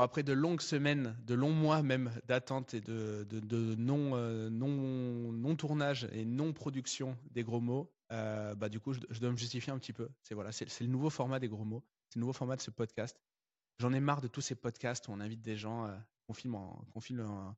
[0.00, 3.26] après de longues semaines, de longs mois même d'attente et de,
[3.76, 4.16] non,
[4.50, 9.36] non, non tournage et non production des gros mots, bah du coup, je, dois me
[9.36, 10.08] justifier un petit peu.
[10.22, 12.70] C'est voilà, c'est le nouveau format des gros mots, c'est le nouveau format de ce
[12.70, 13.20] podcast.
[13.78, 15.88] J'en ai marre de tous ces podcasts où on invite des gens
[16.26, 17.54] qu'on filme,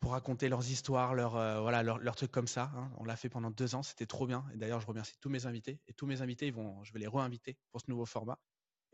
[0.00, 1.36] pour raconter leurs histoires, leurs
[1.82, 2.72] leurs, trucs comme ça.
[2.74, 2.90] Hein.
[2.98, 4.44] On l'a fait pendant deux ans, c'était trop bien.
[4.52, 5.80] Et d'ailleurs, je remercie tous mes invités.
[5.86, 6.52] Et tous mes invités,
[6.82, 8.38] je vais les réinviter pour ce nouveau format.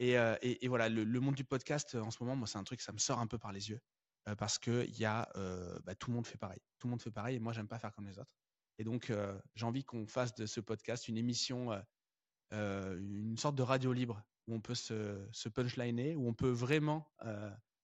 [0.00, 2.92] Euh, et, voilà, le, monde du podcast en ce moment, moi, c'est un truc, ça
[2.92, 3.80] me sort un peu par les yeux
[4.28, 6.61] euh, parce que y a, euh, bah, tout le monde fait pareil.
[6.79, 8.32] Tout le monde fait pareil et moi, j'aime pas faire comme les autres.
[8.79, 9.12] Et donc,
[9.56, 11.72] j'ai envie qu'on fasse de ce podcast une émission,
[12.53, 17.11] une sorte de radio libre où on peut se, punchliner, où on peut vraiment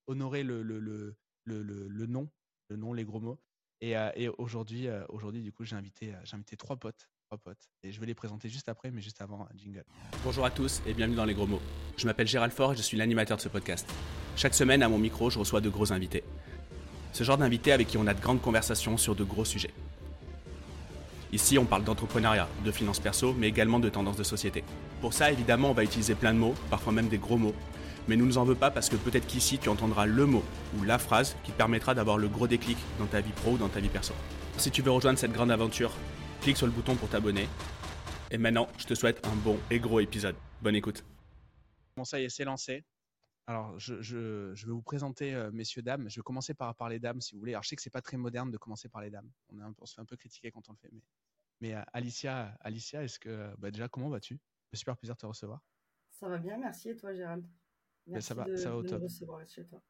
[0.07, 2.29] honorer le, le, nom,
[2.69, 3.41] le nom, les gros mots.
[3.81, 3.97] Et,
[4.37, 4.87] aujourd'hui,
[5.41, 7.09] du coup, j'ai invité, j'ai invité trois potes
[7.83, 9.83] Et je vais les présenter juste après, mais juste avant, jingle.
[10.23, 11.61] Bonjour à tous et bienvenue dans Les Gros Mots.
[11.97, 13.87] Je m'appelle Gérald Fort et je suis l'animateur de ce podcast.
[14.35, 16.23] Chaque semaine, à mon micro, je reçois de gros invités.
[17.13, 19.73] Ce genre d'invités avec qui on a de grandes conversations sur de gros sujets.
[21.33, 24.63] Ici, on parle d'entrepreneuriat, de finances perso, mais également de tendances de société.
[25.01, 27.55] Pour ça, évidemment, on va utiliser plein de mots, parfois même des gros mots.
[28.07, 30.43] Mais nous ne nous en veux pas parce que peut-être qu'ici, tu entendras le mot
[30.77, 33.57] ou la phrase qui te permettra d'avoir le gros déclic dans ta vie pro ou
[33.57, 34.13] dans ta vie perso.
[34.57, 35.91] Si tu veux rejoindre cette grande aventure,
[36.45, 37.47] clique sur le bouton pour t'abonner.
[38.29, 40.35] Et maintenant, je te souhaite un bon et gros épisode.
[40.61, 41.03] Bonne écoute.
[41.97, 42.85] Bon, ça y est, c'est lancé.
[43.47, 46.07] Alors, je, vais vous présenter, euh, messieurs, dames.
[46.07, 47.53] Je vais commencer par parler dames, si vous voulez.
[47.53, 49.27] Alors, je sais que c'est pas très moderne de commencer par les dames.
[49.49, 50.89] On, est on se fait un peu critiquer quand on le fait.
[50.91, 51.01] Mais,
[51.61, 54.39] mais euh, Alicia, Alicia est-ce que, bah, déjà, comment vas-tu?
[54.71, 55.63] Super plaisir de te recevoir.
[56.11, 56.89] Ça va bien, merci.
[56.89, 57.43] Et toi, Gérald?
[58.05, 59.01] Merci ça va, ça va au top.
[59.47, 59.81] chez toi.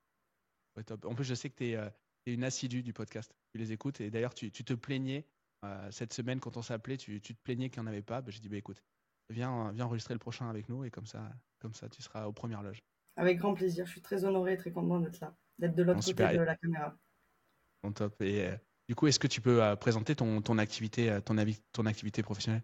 [1.03, 1.89] En plus, je sais que tu es, euh,
[2.27, 3.35] une assidue du podcast.
[3.51, 3.99] Tu les écoutes.
[3.99, 5.27] Et d'ailleurs, tu, tu te plaignais
[5.65, 8.21] euh, cette semaine, quand on s'appelait, tu, tu, te plaignais qu'il n'y en avait pas.
[8.21, 8.83] Bah, j'ai dit, bah, écoute,
[9.29, 12.33] viens, viens enregistrer le prochain avec nous et comme ça, comme ça, tu seras aux
[12.33, 12.83] premières loges.
[13.17, 13.85] Avec grand plaisir.
[13.85, 16.55] Je suis très honoré et très content d'être là, d'être de l'autre côté de la
[16.55, 16.97] caméra.
[17.83, 18.21] Bon, top.
[18.21, 18.55] Et euh,
[18.89, 21.35] du coup, est-ce que tu peux euh, présenter ton, ton activité, ton,
[21.71, 22.63] ton activité professionnelle?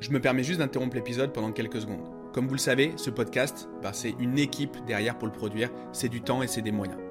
[0.00, 2.08] Je me permets juste d'interrompre l'épisode pendant quelques secondes.
[2.32, 5.70] Comme vous le savez, ce podcast, bah, c'est une équipe derrière pour le produire.
[5.92, 7.07] C'est du temps et c'est des moyens.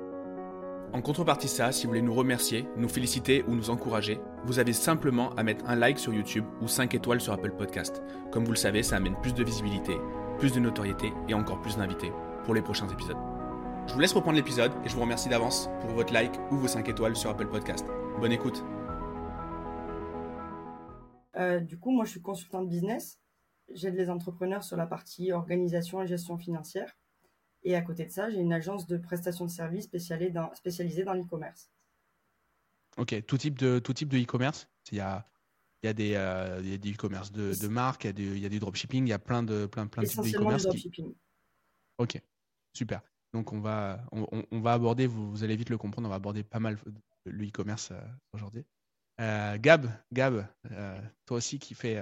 [0.93, 4.71] En contrepartie ça, si vous voulez nous remercier, nous féliciter ou nous encourager, vous avez
[4.71, 8.01] simplement à mettre un like sur YouTube ou 5 étoiles sur Apple Podcast.
[8.31, 9.97] Comme vous le savez, ça amène plus de visibilité,
[10.39, 12.13] plus de notoriété et encore plus d'invités
[12.45, 13.17] pour les prochains épisodes.
[13.87, 16.67] Je vous laisse reprendre l'épisode et je vous remercie d'avance pour votre like ou vos
[16.67, 17.85] 5 étoiles sur Apple Podcast.
[18.21, 18.63] Bonne écoute.
[21.35, 23.19] Euh, du coup, moi je suis consultant de business.
[23.73, 26.95] J'aide les entrepreneurs sur la partie organisation et gestion financière.
[27.67, 31.03] Et à côté de ça, j'ai une agence de prestation de services spécialisée dans, spécialisée
[31.03, 31.69] dans l'e-commerce.
[32.95, 34.69] Ok, tout type de tout type de e-commerce.
[34.89, 35.27] Il y a
[35.83, 38.09] il y a des euh, il y a des e-commerce de, de marques, il y
[38.09, 40.07] a du il y a du dropshipping, il y a plein de plein plein de
[40.07, 40.63] types d'e-commerce.
[40.63, 41.13] dropshipping.
[41.97, 42.21] Ok,
[42.73, 43.01] super.
[43.33, 46.15] Donc on va on, on, va aborder, vous, vous, allez vite le comprendre, on va
[46.15, 46.77] aborder pas mal
[47.25, 47.99] le e-commerce euh,
[48.31, 48.63] aujourd'hui.
[49.19, 50.47] Euh, Gab, Gab,
[51.25, 52.01] toi aussi qui fait,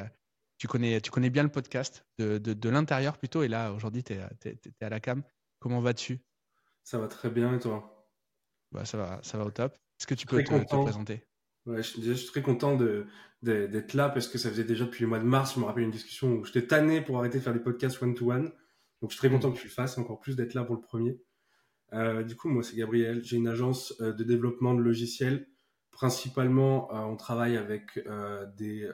[0.59, 4.03] tu connais tu connais bien le podcast de, de, de l'intérieur plutôt, et là aujourd'hui
[4.03, 5.23] tu es, es, à la cam.
[5.59, 6.21] Comment vas-tu?
[6.83, 8.07] Ça va très bien et toi?
[8.71, 9.73] Bah, ça, va, ça va au top.
[9.99, 11.25] Est-ce que tu peux te, présenter?
[11.65, 13.07] Ouais, je, je, suis très content d'être
[13.41, 15.83] de, là parce que ça faisait déjà depuis le mois de mars, je me rappelle
[15.83, 18.51] une discussion où j'étais tanné pour arrêter de faire des podcasts one-to-one.
[19.01, 20.81] Donc je suis très content que tu le fasses, encore plus d'être là pour le
[20.81, 21.19] premier.
[21.93, 25.47] Euh, du coup, moi c'est Gabriel, j'ai une agence euh, de développement de logiciels.
[25.91, 28.89] Principalement, euh, on travaille avec euh, des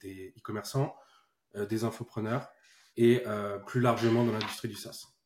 [0.00, 0.94] des e-commerçants,
[1.54, 2.48] des infopreneurs
[2.96, 3.22] et
[3.66, 5.17] plus largement dans l'industrie du SaaS.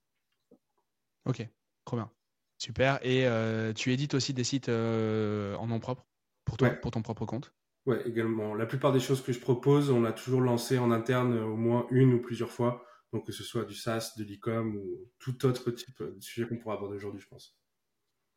[1.24, 1.46] Ok,
[1.84, 2.10] trop bien.
[2.58, 3.04] Super.
[3.04, 6.06] Et euh, tu édites aussi des sites euh, en nom propre
[6.44, 7.52] pour toi, pour ton propre compte?
[7.86, 8.54] Ouais, également.
[8.54, 11.86] La plupart des choses que je propose, on a toujours lancé en interne au moins
[11.90, 12.84] une ou plusieurs fois.
[13.12, 16.56] Donc que ce soit du SaaS, de l'e-com ou tout autre type de sujet qu'on
[16.56, 17.58] pourra aborder aujourd'hui, je pense.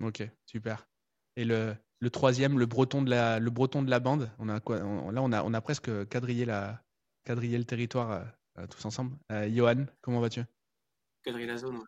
[0.04, 0.88] Ok, super.
[1.38, 4.60] Et le, le, troisième, le breton de la, le breton de la bande, on a
[4.60, 6.84] quoi Là, on a, on a presque quadrillé, la,
[7.24, 8.26] quadrillé le territoire
[8.58, 9.16] euh, tous ensemble.
[9.30, 10.42] Johan, comment vas-tu?
[11.24, 11.86] Quadrillé la zone.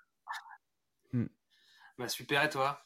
[1.97, 2.85] Bah, super, et toi?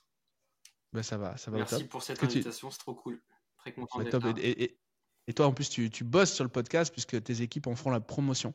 [0.94, 1.58] Bah, Ça va, ça va.
[1.58, 3.22] Merci pour cette invitation, c'est trop cool.
[3.58, 4.34] Très content d'être là.
[4.38, 4.78] Et,
[5.28, 7.90] et, toi, en plus, tu, tu, bosses sur le podcast puisque tes équipes en font
[7.90, 8.54] la promotion.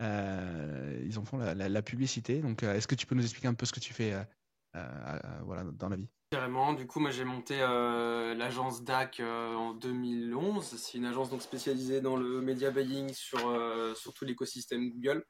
[0.00, 2.40] Euh, ils en font la, la, publicité.
[2.40, 4.12] Donc, euh, est-ce que tu peux nous expliquer un peu ce que tu fais
[4.76, 6.08] euh, voilà, dans la vie?
[6.30, 6.72] Carrément.
[6.74, 10.64] Du coup, moi, j'ai monté l'agence DAC en 2011.
[10.64, 13.40] C'est une agence donc spécialisée dans le media buying sur,
[13.96, 15.24] sur tout l'écosystème Google.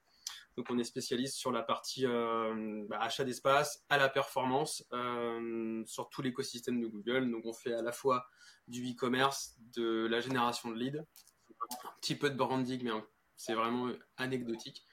[0.59, 5.85] Donc on est spécialiste sur la partie euh, bah, achat d'espace, à la performance, euh,
[5.87, 7.31] sur tout l'écosystème de Google.
[7.31, 8.27] Donc on fait à la fois
[8.67, 12.91] du e-commerce, de la génération de leads, un petit peu de branding, mais
[13.37, 14.85] c'est vraiment anecdotique.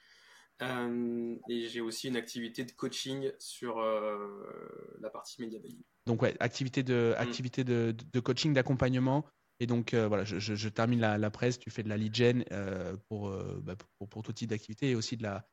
[0.60, 3.80] et j'ai aussi une activité de coaching sur
[5.00, 5.82] la partie média buying.
[6.06, 7.20] Donc ouais, activité de, mm.
[7.20, 9.26] activité de, de coaching, d'accompagnement.
[9.58, 12.44] Et donc voilà, je, je, termine la, la, presse, tu fais de la lead gen
[13.08, 15.44] pour, bah, pour, pour, tout type d'activité et aussi de la,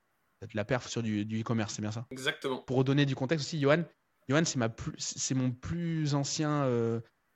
[0.45, 2.59] de la perf sur du e-commerce, c'est bien ça Exactement.
[2.59, 3.83] Pour redonner du contexte aussi, Johan,
[4.29, 6.67] Johan c'est, ma plus, c'est mon plus ancien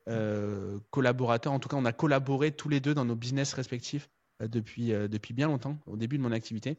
[0.09, 1.51] euh, collaborateurs.
[1.51, 4.09] En tout cas, on a collaboré tous les deux dans nos business respectifs
[4.41, 6.77] euh, depuis, euh, depuis bien longtemps, au début de mon activité.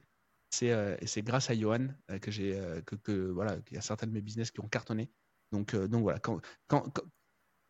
[0.50, 0.72] C'est,
[1.06, 1.88] c'est grâce à Johan
[2.22, 5.10] que j'ai que, que, voilà qu'il y a certains de mes business qui ont cartonné.
[5.52, 6.90] Donc, donc voilà, quand, quand,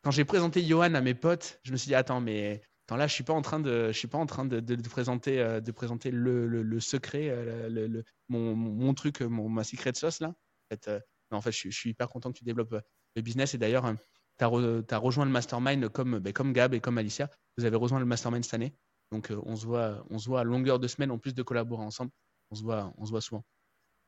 [0.04, 2.62] quand, j'ai présenté Johan à mes potes, je me suis dit attends mais
[2.96, 5.72] là je suis pas en train de je suis pas en train de, présenter de
[5.72, 7.28] présenter le, secret
[7.68, 10.34] le, mon, truc mon, ma secret sauce là.
[10.70, 12.74] Je, suis hyper content que tu développes
[13.16, 13.94] le business et d'ailleurs
[14.38, 17.28] tu as, rejoint le mastermind comme, ben, comme Gab et comme Alicia.
[17.56, 18.74] Vous avez rejoint le mastermind cette année.
[19.10, 21.42] Donc, euh, on, se voit, on se voit à longueur de semaine, en plus de
[21.42, 22.10] collaborer ensemble.
[22.50, 23.44] On se voit, on se voit souvent.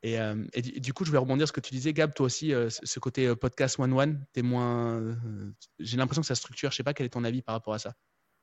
[0.02, 2.54] Et, euh, du, coup, je vais rebondir sur ce que tu disais, Gab, toi aussi,
[2.54, 5.16] euh, ce côté podcast one-one, t'es moins.
[5.78, 6.70] J'ai l'impression que ça structure.
[6.70, 7.92] Je sais pas quel est ton avis par rapport à ça.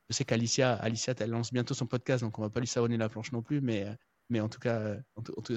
[0.08, 2.96] Je sais qu'Alicia, Alicia, elle lance bientôt son podcast, donc on va pas lui savonner
[2.96, 3.86] la planche non plus, mais,
[4.30, 4.96] mais en tout cas,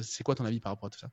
[0.01, 1.09] c'est quoi ton avis par rapport à tout ça?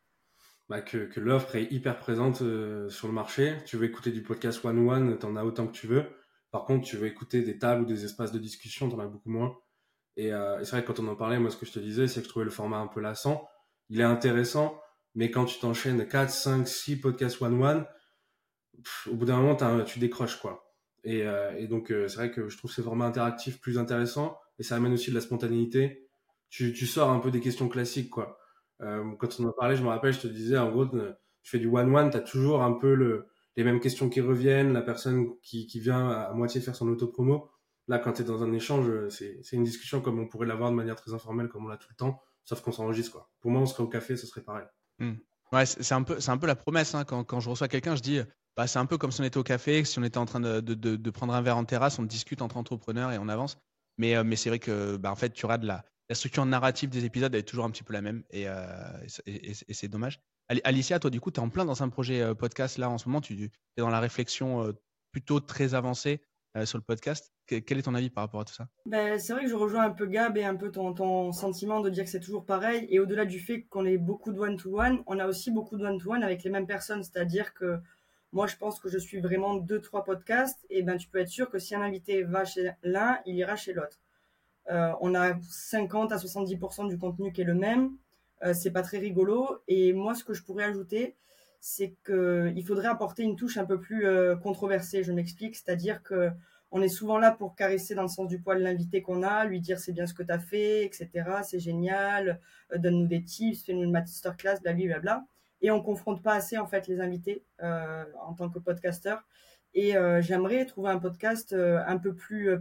[0.68, 3.56] Bah, que, l'offre est hyper présente euh, sur le marché.
[3.64, 6.04] Tu veux écouter du podcast one-one, tu en as autant que tu veux.
[6.50, 9.06] Par contre, tu veux écouter des tables ou des espaces de discussion, tu en as
[9.06, 9.56] beaucoup moins.
[10.16, 11.78] Et, euh, et c'est vrai que quand on en parlait, moi, ce que je te
[11.78, 13.48] disais, c'est que je trouvais le format un peu lassant.
[13.88, 14.78] Il est intéressant,
[15.14, 17.86] mais quand tu t'enchaînes 4, 5, 6 podcasts one-one,
[19.10, 20.67] au bout d'un moment, tu décroches, quoi.
[21.04, 24.38] Et, euh, et donc, euh, c'est vrai que je trouve ces formats interactifs plus intéressants
[24.58, 26.08] et ça amène aussi de la spontanéité.
[26.50, 28.38] Tu, sors un peu des questions classiques, quoi.
[28.80, 30.96] Euh, quand on en parlait, je me rappelle, je te disais, en gros, tu
[31.42, 34.80] fais du one-one, tu as toujours un peu le, les mêmes questions qui reviennent, la
[34.80, 37.50] personne qui, vient à moitié faire son auto-promo.
[37.86, 40.76] Là, quand tu es dans un échange, c'est une discussion comme on pourrait l'avoir de
[40.76, 43.12] manière très informelle, comme on l'a tout le temps, sauf qu'on s'enregistre.
[43.12, 43.30] quoi.
[43.40, 44.66] Pour moi, on serait au café, ce serait pareil.
[44.98, 45.14] Hmm.
[45.52, 46.94] Ouais, c'est un, peu, un peu la promesse.
[46.94, 47.04] Hein.
[47.04, 48.20] Quand, je reçois quelqu'un, je dis,
[48.58, 50.40] bah, c'est un peu comme si on était au café, si on était en train
[50.40, 53.56] de, prendre un verre en terrasse, on discute entre entrepreneurs et on avance.
[53.98, 57.44] Mais, euh, c'est vrai que bah, en fait, tu la, structure narrative des épisodes est
[57.44, 58.66] toujours un petit peu la même et, euh,
[59.06, 60.20] c'est dommage.
[60.64, 62.98] Alicia, toi, du coup, tu es en plein dans un projet euh, podcast là en
[62.98, 63.20] ce moment.
[63.20, 63.50] Tu es
[63.80, 64.74] dans la réflexion
[65.12, 66.20] plutôt très avancée
[66.64, 67.32] sur le podcast.
[67.46, 68.66] quel est ton avis par rapport à tout ça?
[68.86, 71.90] Ben, C'est vrai que je rejoins un peu Gab et un peu ton sentiment de
[71.90, 72.88] dire que c'est toujours pareil.
[72.90, 76.24] Et au-delà du fait qu'on ait beaucoup de one-to-one, on a aussi beaucoup de one-to-one
[76.24, 77.04] avec les mêmes personnes.
[77.04, 77.78] C'est-à-dire que
[78.32, 80.66] moi, je pense que je suis vraiment deux, trois podcasts.
[80.70, 83.56] Et ben, tu peux être sûr que si un invité va chez l'un, il ira
[83.56, 83.98] chez l'autre.
[84.70, 87.92] Euh, on a 50 à 70% du contenu qui est le même.
[88.44, 89.58] Euh, c'est pas très rigolo.
[89.66, 91.16] Et moi, ce que je pourrais ajouter,
[91.60, 95.02] c'est qu'il faudrait apporter une touche un peu plus euh, controversée.
[95.02, 96.30] Je m'explique, c'est-à-dire que
[96.70, 99.58] on est souvent là pour caresser dans le sens du poil l'invité qu'on a, lui
[99.58, 101.08] dire c'est bien ce que tu as fait, etc.
[101.42, 102.40] C'est génial,
[102.76, 105.24] donne-nous des tips, fais-nous une masterclass, blablabla.
[105.60, 109.24] Et on confronte pas assez en fait les invités en tant que podcasteur.
[109.74, 112.58] Et j'aimerais trouver un podcast un peu plus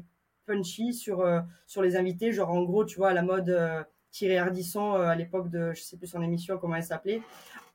[0.48, 2.32] punchy sur, euh, sur les invités.
[2.32, 5.74] Genre, en gros, tu vois, à la mode euh, Thierry Ardisson euh, à l'époque de,
[5.76, 7.22] je sais plus son émission, comment elle s'appelait.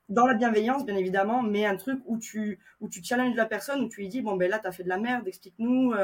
[0.09, 3.83] Dans la bienveillance, bien évidemment, mais un truc où tu, où tu challenges la personne,
[3.83, 5.95] où tu lui dis, bon, ben là, tu as fait de la merde, explique-nous,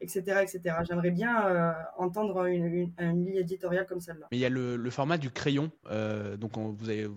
[0.00, 0.76] etc., etc.
[0.86, 4.28] J'aimerais bien entendre une, une, ligne éditoriale comme celle-là.
[4.30, 5.72] Mais il y a le, le format du crayon.
[6.38, 7.08] donc, vous avez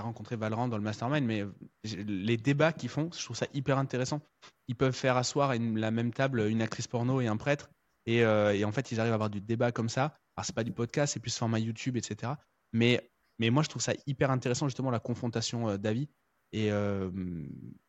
[0.00, 1.44] rencontré Valorant dans le mastermind, mais
[1.84, 4.20] les débats qu'ils font, je trouve ça hyper intéressant.
[4.68, 7.70] Ils peuvent faire asseoir à la même table une actrice porno et un prêtre,
[8.08, 10.14] euh, et, en fait, ils arrivent à avoir du débat comme ça.
[10.36, 12.32] Alors, c'est pas du podcast, c'est plus format YouTube, etc.
[12.72, 16.08] Mais, mais moi, je trouve ça hyper intéressant, justement, la confrontation euh, d'avis.
[16.54, 17.10] Euh,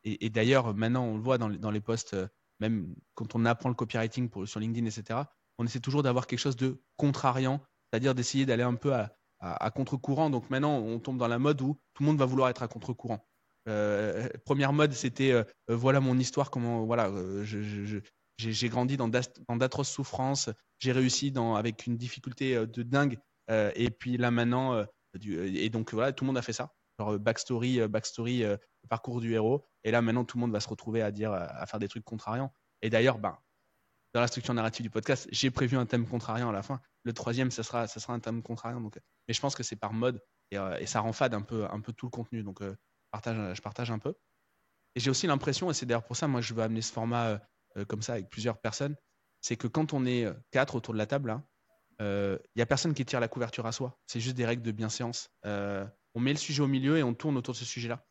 [0.03, 2.15] et, et, d'ailleurs, maintenant, on le voit dans, dans les posts,
[2.59, 5.21] même quand on apprend le copywriting pour, sur LinkedIn, etc.,
[5.57, 9.71] on essaie toujours d'avoir quelque chose de contrariant, c'est-à-dire d'essayer d'aller un peu à, à,
[9.71, 10.29] contre-courant.
[10.29, 12.67] Donc maintenant, on tombe dans la mode où tout le monde va vouloir être à
[12.67, 13.25] contre-courant.
[14.45, 15.33] première mode, c'était
[15.67, 17.11] voilà mon histoire, comment voilà,
[17.43, 17.99] je,
[18.37, 20.49] j'ai grandi dans d'atroces souffrances.
[20.79, 23.19] J'ai réussi dans, avec une difficulté euh, de dingue.
[23.49, 24.85] Euh, et puis là maintenant, euh,
[25.23, 26.73] et donc voilà, tout le monde a fait ça.
[26.99, 28.43] Genre backstory, backstory,
[28.89, 29.65] parcours du héros.
[29.83, 32.03] Et là maintenant, tout le monde va se retrouver à dire, à faire des trucs
[32.03, 32.53] contrariants.
[32.81, 33.37] Et d'ailleurs, ben,
[34.13, 36.79] dans la structure narrative du podcast, j'ai prévu un thème contrariant à la fin.
[37.03, 38.79] Le troisième, ça sera, ça sera un thème contrariant.
[38.79, 41.65] Donc, mais je pense que c'est par mode et, et, ça rend fade un peu,
[41.65, 42.43] un peu tout le contenu.
[42.43, 42.61] Donc,
[43.11, 44.13] partage, je partage un peu.
[44.95, 47.39] Et j'ai aussi l'impression, et c'est d'ailleurs pour ça, moi, je veux amener ce format
[47.77, 48.95] euh, comme ça avec plusieurs personnes,
[49.41, 51.41] c'est que quand on est euh, quatre autour de la table,
[51.99, 53.97] il euh, n'y a personne qui tire la couverture à soi.
[54.07, 55.29] C'est juste des règles de bienséance.
[55.43, 58.03] on met le sujet au milieu et on tourne autour de ce sujet-là.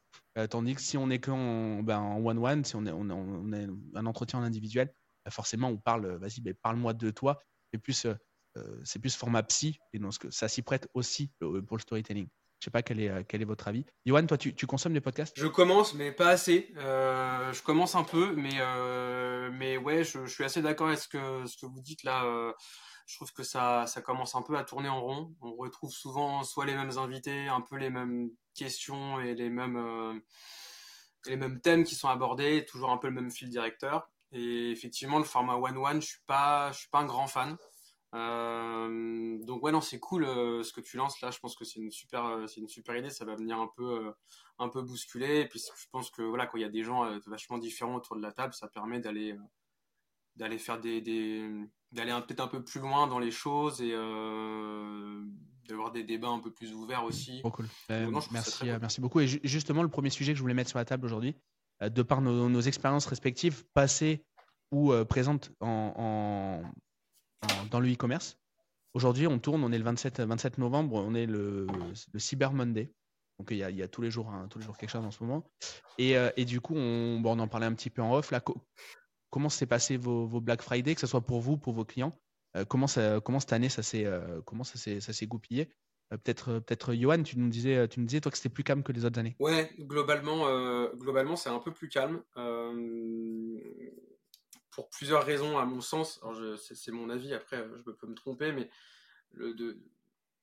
[0.48, 3.68] tandis que si on est qu'en ben, en one-one, si on est, on, on est,
[3.94, 4.92] un entretien en individuel,
[5.30, 7.42] forcément on parle, vas-y, ben, parle-moi de toi.
[7.72, 8.06] C'est plus,
[8.84, 12.28] c'est plus format psy, et donc ça s'y prête aussi pour le storytelling.
[12.60, 13.84] Je sais pas quel est, quel est votre avis.
[14.04, 15.36] Johan, toi, tu, tu consommes des podcasts?
[15.38, 16.70] Je commence, mais pas assez.
[16.76, 18.58] je commence un peu, mais,
[19.52, 22.52] mais ouais, je, suis assez d'accord avec ce que, vous dites là
[23.06, 25.34] je trouve que ça, ça commence un peu à tourner en rond.
[25.40, 29.76] On retrouve souvent soit les mêmes invités, un peu les mêmes questions et les mêmes,
[29.76, 30.18] euh,
[31.26, 34.10] les mêmes thèmes qui sont abordés, toujours un peu le même fil directeur.
[34.32, 37.56] Et effectivement, le format one-one, je suis pas, je suis pas un grand fan.
[38.14, 41.64] Euh, donc ouais non c'est cool euh, ce que tu lances là je pense que
[41.64, 44.12] c'est une super c'est une super idée ça va venir un peu
[44.58, 47.18] un peu bousculer et puis je pense que voilà quand il y a des gens
[47.26, 49.34] vachement différents autour de la table ça permet d'aller
[50.36, 51.00] d'aller faire des,
[51.92, 55.22] d'aller peut-être un peu plus loin dans les choses et euh,
[55.68, 57.42] d'avoir des débats un peu plus ouverts aussi.
[57.42, 57.66] cool.
[57.90, 59.20] Euh, merci, euh, merci beaucoup.
[59.20, 61.36] Et justement, le premier sujet que je voulais mettre sur la table aujourd'hui,
[61.88, 64.24] de par nos, expériences respectives, passées
[64.70, 66.62] ou présentes en,
[67.70, 68.38] dans le e-commerce.
[68.94, 71.66] Aujourd'hui, on tourne, on est le 27, 27 novembre, on est le,
[72.16, 72.92] Cyber Monday.
[73.38, 75.22] Donc il y, a, tous les jours, hein, tous les jours quelque chose en ce
[75.22, 75.44] moment.
[75.98, 78.32] Et, et du coup, on, bon, on en parlait un petit peu en off.
[79.30, 82.12] Comment s'est passé vos, Black Friday, que ce soit pour vous, pour vos clients?
[82.56, 84.40] Euh, comment, cette année ça s'est euh,
[85.22, 85.68] goupillé?
[85.68, 85.81] euh,
[86.18, 89.04] peut-être peut-être Johan, tu nous disais tu disais toi que c'était plus calme que les
[89.04, 89.36] autres années.
[89.38, 90.46] Ouais, globalement
[90.94, 92.22] globalement c'est un peu plus calme
[94.70, 96.20] pour plusieurs raisons à mon sens.
[96.58, 98.68] c'est mon avis après je peux me tromper mais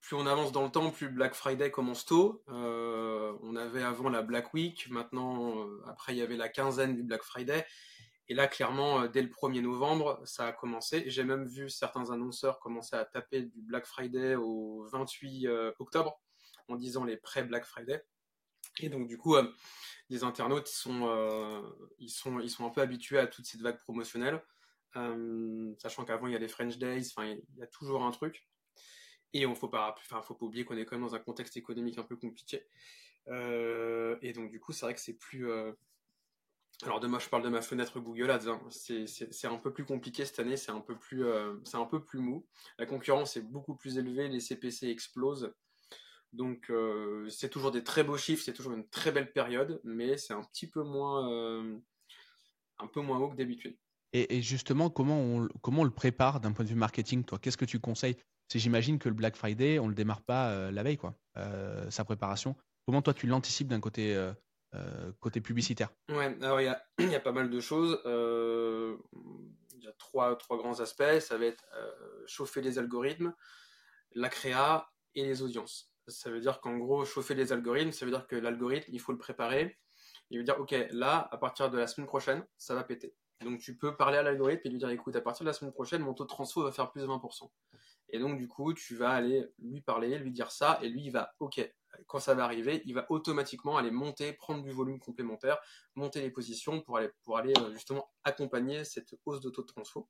[0.02, 2.44] plus on avance dans le temps, plus Black Friday commence tôt.
[2.48, 7.24] on avait avant la Black Week, maintenant, après il y avait la quinzaine du Black
[7.24, 7.66] Friday.
[8.30, 11.04] Et là, clairement, euh, dès le 1er novembre, ça a commencé.
[11.08, 16.22] J'ai même vu certains annonceurs commencer à taper du Black Friday au 28 euh, octobre
[16.68, 18.04] en disant les pré-Black Friday.
[18.82, 19.52] Et donc, du coup, euh,
[20.10, 21.64] les internautes, ils sont,
[21.98, 24.44] ils, sont, ils sont un peu habitués à toute cette vague promotionnelle.
[25.80, 28.48] sachant qu'avant, il y a les French Days, enfin, il y a toujours un truc.
[29.34, 31.58] Et on faut pas, enfin, faut pas oublier qu'on est quand même dans un contexte
[31.58, 32.68] économique un peu compliqué.
[33.28, 35.48] et donc, du coup, c'est vrai que c'est plus,
[36.84, 38.48] alors de moi, je parle de ma fenêtre Google Ads.
[38.48, 38.62] Hein.
[38.70, 42.04] C'est un peu plus compliqué cette année, c'est un peu plus, euh, c'est un peu
[42.04, 42.48] plus mou.
[42.78, 45.54] La concurrence est beaucoup plus élevée, les CPC explosent.
[46.32, 50.16] Donc euh, c'est toujours des très beaux chiffres, c'est toujours une très belle période, mais
[50.18, 51.78] c'est un petit peu moins, euh,
[52.82, 53.78] haut que d'habitude.
[54.12, 57.38] Et, justement, comment on, le prépare d'un point de vue marketing, toi?
[57.38, 58.16] Qu'est-ce que tu conseilles?
[58.52, 61.14] J'imagine que le Black Friday, on le démarre pas la veille, quoi.
[61.92, 62.56] sa préparation.
[62.88, 64.16] Comment toi tu l'anticipes d'un côté
[64.76, 66.62] euh, côté publicitaire Ouais, alors
[67.00, 68.00] il y a, pas mal de choses.
[68.06, 68.98] Euh,
[69.74, 71.20] il y a trois, trois grands aspects.
[71.20, 73.34] Ça va être euh, chauffer les algorithmes,
[74.14, 75.92] la créa et les audiences.
[76.08, 79.12] Ça veut dire qu'en gros, chauffer les algorithmes, ça veut dire que l'algorithme, il faut
[79.12, 79.78] le préparer.
[80.30, 83.16] Il veut dire, OK, là, à partir de la semaine prochaine, ça va péter.
[83.42, 85.72] Donc tu peux parler à l'algorithme et lui dire, écoute, à partir de la semaine
[85.72, 87.50] prochaine, mon taux de transfo va faire plus de 20%.
[88.10, 91.12] Et donc, du coup, tu vas aller lui parler, lui dire ça, et lui, il
[91.12, 91.60] va, OK,
[92.08, 95.58] quand ça va arriver, il va automatiquement aller monter, prendre du volume complémentaire,
[95.96, 99.68] monter les positions pour aller, pour aller euh, justement accompagner cette hausse de taux de
[99.68, 100.08] transfo.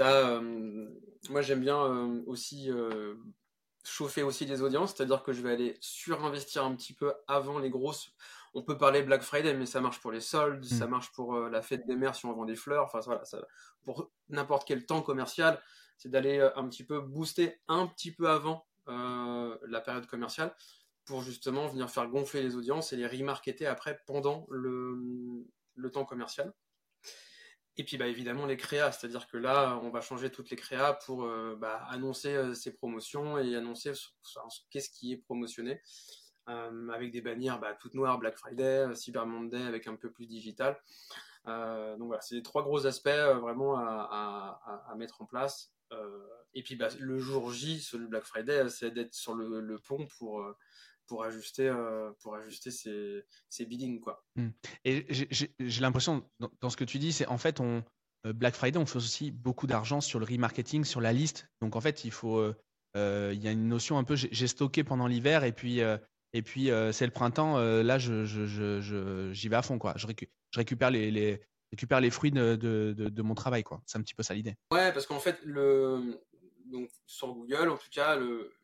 [0.00, 0.88] Euh,
[1.28, 2.70] moi, j'aime bien euh, aussi
[3.84, 7.68] chauffer aussi les audiences, c'est-à-dire que je vais aller surinvestir un petit peu avant les
[7.68, 8.10] grosses.
[8.54, 10.90] On peut parler Black Friday, mais ça marche pour les soldes, ça mm.
[10.90, 13.44] marche pour la fête des mères si on vend des fleurs, enfin voilà, ça,
[13.82, 15.60] pour n'importe quel temps commercial,
[15.96, 20.54] c'est d'aller un petit peu booster un petit peu avant la période commerciale
[21.04, 25.44] pour justement venir faire gonfler les audiences et les remarketer après pendant le,
[25.92, 26.52] temps commercial.
[27.76, 30.92] Et puis bah, évidemment les créas, c'est-à-dire que là on va changer toutes les créas
[30.92, 33.92] pour euh, bah, annoncer euh, ces promotions et annoncer
[34.70, 35.80] qu'est-ce qui est promotionné
[36.46, 40.76] avec des bannières bah, toutes noires, Black Friday, Cyber Monday avec un peu plus digital.
[41.46, 45.72] Donc voilà, c'est les trois gros aspects vraiment à, mettre en place.
[46.54, 50.40] Et puis bah, le jour J, celui Black Friday, c'est d'être sur le, pont pour,
[50.40, 50.56] euh,
[51.06, 54.00] pour ajuster, euh, pour ajuster ses, ses biddings.
[54.00, 54.24] Quoi.
[54.36, 54.50] Hmm.
[54.84, 56.28] Et j'ai l'impression,
[56.60, 57.82] dans, ce que tu dis, c'est en fait, on,
[58.26, 61.48] euh, Black Friday, on fait aussi beaucoup d'argent sur le remarketing, sur la liste.
[61.60, 62.44] Donc en fait, il faut,
[62.94, 66.68] il y a une notion un peu, j'ai stocké pendant l'hiver et puis, et puis
[66.92, 69.78] c'est le printemps, là, j'y je, je, vais à fond.
[69.78, 69.94] Quoi.
[69.96, 70.06] Je,
[70.52, 71.40] je récupère les,
[72.10, 73.64] fruits de, mon travail.
[73.64, 73.82] quoi.
[73.86, 74.56] C'est un petit peu ça l'idée.
[74.70, 76.20] Ouais, parce qu'en fait, le,
[76.66, 78.18] donc sur Google, en tout cas,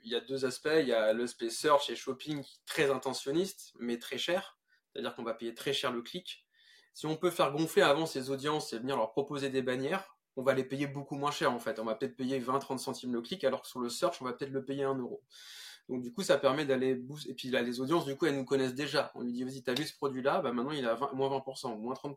[0.05, 0.69] il y a deux aspects.
[0.79, 4.59] Il y a l'aspect search et shopping très intentionniste, mais très cher.
[4.93, 6.47] C'est-à-dire qu'on va payer très cher le clic.
[6.95, 10.43] Si on peut faire gonfler avant ces audiences et venir leur proposer des bannières, on
[10.43, 11.79] va les payer beaucoup moins cher en fait.
[11.79, 14.33] On va peut-être payer 20-30 centimes le clic, alors que sur le search, on va
[14.33, 15.23] peut-être le payer 1 euro.
[15.89, 17.31] Donc du coup, ça permet d'aller booster.
[17.31, 19.11] Et puis là, les audiences, du coup, elles nous connaissent déjà.
[19.15, 21.95] On lui dit, vas-y, t'as vu ce produit-là, bah maintenant il a moins 20%, moins
[21.95, 22.17] 30%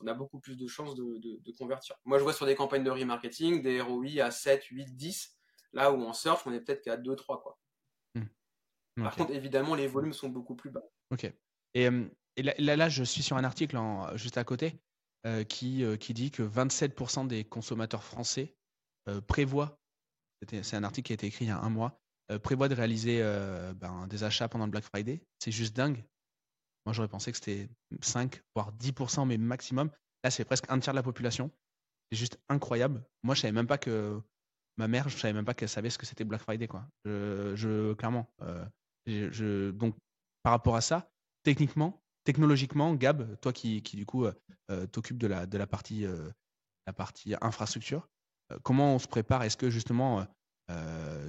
[0.00, 1.96] on a beaucoup plus de chances de, convertir.
[2.04, 5.36] Moi, je vois sur des campagnes de remarketing des ROI à 7, 8, 10,
[5.72, 7.42] là où en search, on est peut-être qu'à 2, 3.
[7.42, 7.58] Quoi.
[8.14, 9.02] Hmm.
[9.02, 10.84] Par contre, évidemment, les volumes sont beaucoup plus bas.
[11.10, 11.32] Ok.
[11.74, 11.90] Et,
[12.36, 14.80] là, là, je suis sur un article en, juste à côté
[15.48, 18.56] qui, qui dit que 27% des consommateurs français
[19.26, 19.78] prévoient,
[20.62, 22.00] c'est un article qui a été écrit il y a un mois,
[22.42, 23.22] prévoient de réaliser
[23.76, 25.22] ben, des achats pendant le Black Friday.
[25.38, 26.04] C'est juste dingue.
[26.84, 27.68] Moi, j'aurais pensé que c'était
[28.00, 29.90] 5%, voire 10%, mais maximum.
[30.24, 31.50] Là, c'est presque un tiers de la population.
[32.10, 33.04] C'est juste incroyable.
[33.22, 34.20] Moi, je savais même pas que
[34.78, 36.86] ma mère, je savais même pas qu'elle savait ce que c'était Black Friday, quoi.
[37.04, 38.32] Je, clairement.
[38.42, 39.96] Euh, donc,
[40.42, 41.10] par rapport à ça,
[41.42, 44.32] techniquement, technologiquement, Gab, toi qui, du coup euh,
[44.70, 46.30] euh t'occupes de la, partie, euh,
[46.86, 48.08] la partie infrastructure,
[48.62, 49.42] comment on se prépare?
[49.42, 50.26] Est-ce que justement,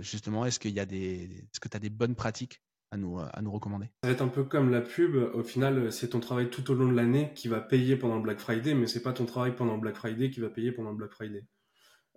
[0.02, 3.20] justement, est-ce qu'il y a des, est-ce que tu as des bonnes pratiques à nous,
[3.20, 3.88] à nous recommander?
[4.04, 5.16] Ça va être un peu comme la pub.
[5.16, 8.22] Au final, c'est ton travail tout au long de l'année qui va payer pendant le
[8.24, 10.92] Black Friday, mais c'est pas ton travail pendant le Black Friday qui va payer pendant
[10.92, 11.46] le Black Friday.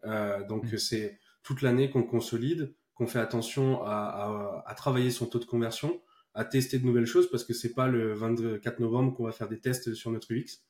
[0.04, 0.78] Euh, donc mmh.
[0.78, 6.00] c'est toute l'année qu'on consolide, qu'on fait attention à, à, travailler son taux de conversion,
[6.34, 9.48] à tester de nouvelles choses, parce que c'est pas le 24 novembre qu'on va faire
[9.48, 10.60] des tests sur notre UX.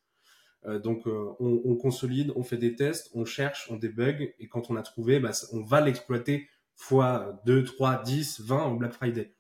[0.65, 4.49] Euh, donc euh, on, on, consolide, on fait des tests, on cherche, on débug, et
[4.49, 8.93] quand on a trouvé, bah, on va l'exploiter fois 2, 3, 10, 20 au Black
[8.93, 9.35] Friday.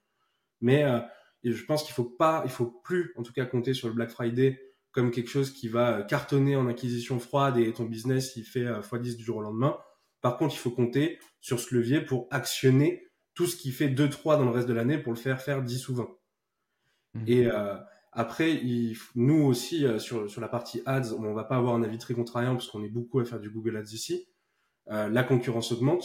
[0.61, 1.01] Mais euh,
[1.45, 4.11] je pense qu'il faut pas, il faut plus, en tout cas, compter sur le Black
[4.11, 4.61] Friday
[4.93, 8.67] comme quelque chose qui va euh, cartonner en acquisition froide et ton business il fait
[8.67, 9.77] euh, x10 du jour au lendemain.
[10.21, 14.37] Par contre, il faut compter sur ce levier pour actionner tout ce qui fait 2-3
[14.37, 16.09] dans le reste de l'année pour le faire faire 10 ou 20.
[17.15, 17.25] Mmh.
[17.27, 17.75] Et euh,
[18.13, 21.99] après, il, nous aussi, sur, sur la partie ads, on va pas avoir un avis
[21.99, 24.29] très contrariant parce qu'on est beaucoup à faire du Google Ads ici.
[24.91, 26.05] Euh, la concurrence augmente.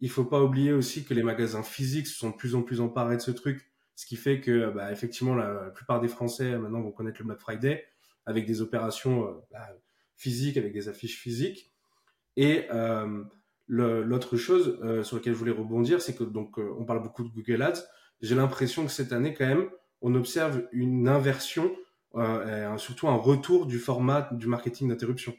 [0.00, 3.16] Il faut pas oublier aussi que les magasins physiques sont de plus en plus emparés
[3.16, 6.90] de ce truc ce qui fait que, bah, effectivement, la, plupart des Français maintenant vont
[6.90, 7.84] connaître le Black Friday
[8.24, 9.68] avec des opérations euh, bah,
[10.16, 11.70] physiques, avec des affiches physiques.
[12.36, 13.22] Et euh,
[13.68, 17.28] l'autre chose euh, sur laquelle je voulais rebondir, c'est que donc on parle beaucoup de
[17.28, 17.82] Google Ads.
[18.22, 19.68] J'ai l'impression que cette année, quand même,
[20.02, 21.70] on observe une inversion,
[22.16, 25.32] et surtout un retour du format du marketing d'interruption.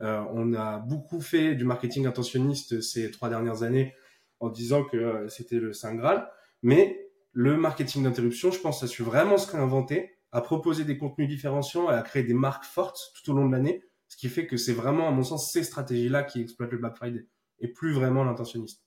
[0.00, 3.94] on a beaucoup fait du marketing intentionniste ces trois dernières années
[4.40, 6.28] en disant que c'était le Saint Graal,
[6.62, 11.28] mais le marketing d'interruption, je pense, a su vraiment se réinventer, à proposer des contenus
[11.28, 14.46] différenciants et à créer des marques fortes tout au long de l'année, ce qui fait
[14.46, 17.26] que c'est vraiment, à mon sens, ces stratégies-là qui exploitent le Black Friday
[17.60, 18.82] et plus vraiment l'intentionniste.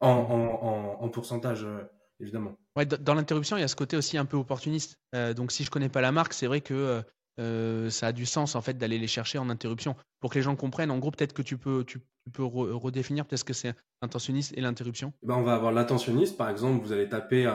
[0.00, 1.82] En, pourcentage, euh,
[2.20, 2.58] évidemment.
[2.76, 4.98] Ouais, dans l'interruption, il y a ce côté aussi un peu opportuniste.
[5.14, 7.02] Euh, donc, si je connais pas la marque, c'est vrai que euh,
[7.40, 10.42] euh, ça a du sens en fait d'aller les chercher en interruption pour que les
[10.42, 10.90] gens comprennent.
[10.90, 12.00] En gros, peut-être que tu peux, tu,
[12.32, 15.14] peux redéfinir peut-être ce que c'est l'intentionniste et l'interruption.
[15.22, 17.50] Eh ben, on va avoir l'intentionniste, par exemple, vous allez taper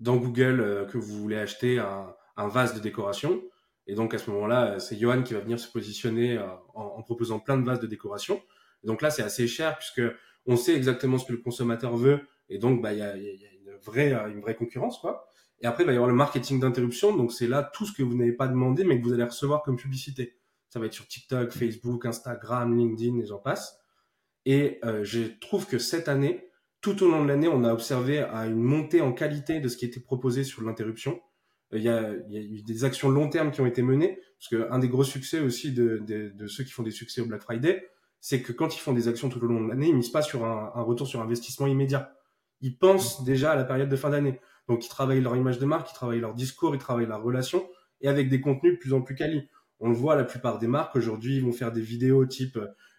[0.00, 3.42] dans Google que vous voulez acheter un, vase de décoration.
[3.86, 6.40] Et donc à ce moment-là, c'est Johan qui va venir se positionner
[6.72, 8.42] en, proposant plein de vases de décoration.
[8.82, 10.02] Donc là, c'est assez cher puisque
[10.46, 12.20] on sait exactement ce que le consommateur veut.
[12.48, 13.14] Et donc, bah, il y a,
[13.84, 15.26] vraie, une vraie concurrence, quoi.
[15.60, 17.16] Et après, il va y avoir le marketing d'interruption.
[17.16, 19.62] Donc, c'est là tout ce que vous n'avez pas demandé, mais que vous allez recevoir
[19.62, 20.36] comme publicité.
[20.68, 23.78] Ça va être sur TikTok, Facebook, Instagram, LinkedIn, et j'en passe.
[24.46, 26.48] Et euh, je trouve que cette année,
[26.80, 29.76] tout au long de l'année, on a observé à une montée en qualité de ce
[29.76, 31.20] qui était proposé sur l'interruption.
[31.72, 33.82] Euh, il y, a, il y, a, eu des actions long terme qui ont été
[33.82, 37.20] menées, parce qu'un des gros succès aussi de, de, de, ceux qui font des succès
[37.20, 37.88] au Black Friday,
[38.20, 40.22] c'est que quand ils font des actions tout au long de l'année, ils misent pas
[40.22, 42.14] sur un, un, retour sur investissement immédiat.
[42.64, 44.40] Ils pensent déjà à la période de fin d'année.
[44.68, 47.62] Donc, ils travaillent leur image de marque, ils travaillent leur discours, ils travaillent la relation,
[48.00, 49.50] et avec des contenus de plus en plus quali.
[49.80, 52.58] On le voit, la plupart des marques aujourd'hui, ils vont faire des vidéos type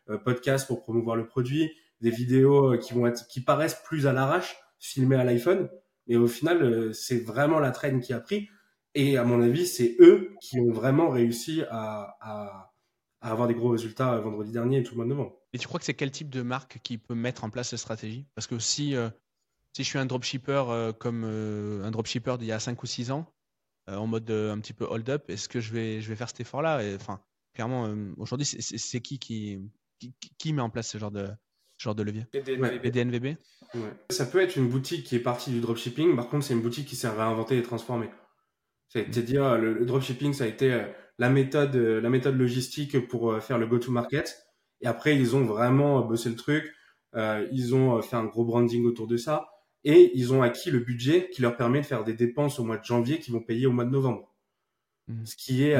[0.09, 4.13] euh, podcast pour promouvoir le produit, des vidéos euh, qui vont qui paraissent plus à
[4.13, 5.67] l'arrache, filmées à l'iPhone,
[6.05, 8.47] et au final, euh, c'est vraiment la traîne qui a pris.
[8.93, 12.71] Et à mon avis, c'est eux qui ont vraiment réussi à, à,
[13.21, 15.35] à, avoir des gros résultats vendredi dernier et tout le mois de novembre.
[15.53, 17.79] Et tu crois que c'est quel type de marque qui peut mettre en place cette
[17.79, 18.27] stratégie?
[18.35, 18.95] Parce que si
[19.75, 22.85] si je suis un dropshipper euh, comme euh, un dropshipper d'il y a 5 ou
[22.85, 23.29] 6 ans,
[23.89, 26.29] euh, en mode un petit peu hold up, est-ce que je vais, je vais faire
[26.29, 26.81] cet effort-là?
[26.95, 27.19] Enfin,
[27.53, 29.59] clairement, aujourd'hui, c'est qui qui,
[30.37, 31.27] qui met en place ce genre de,
[31.77, 32.25] genre de levier?
[32.33, 33.35] BDNVB.
[34.11, 36.87] Ça peut être une boutique qui est partie du dropshipping, par contre, c'est une boutique
[36.87, 38.09] qui s'est réinventée et transformée.
[38.87, 40.85] C'est-à-dire, le, le, dropshipping, ça a été
[41.17, 44.41] la méthode, la méthode logistique pour faire le go-to-market.
[44.79, 46.73] Et après, ils ont vraiment bossé le truc.
[47.13, 49.49] ils ont fait un gros branding autour de ça
[49.85, 52.77] et ils ont acquis le budget qui leur permet de faire des dépenses au mois
[52.77, 54.35] de janvier qui vont payer au mois de novembre.
[55.07, 55.25] Mmh.
[55.25, 55.75] Ce qui est,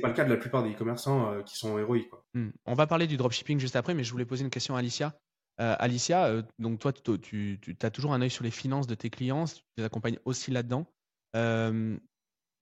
[0.00, 2.08] pas le cas de la plupart des e-commerçants euh, qui sont héroïques.
[2.08, 2.24] Quoi.
[2.32, 2.48] Mmh.
[2.64, 5.14] On va parler du dropshipping juste après, mais je voulais poser une question à Alicia.
[5.60, 8.94] Euh, Alicia, euh, donc toi, tu, tu as toujours un œil sur les finances de
[8.94, 10.86] tes clients, tu les accompagnes aussi là-dedans.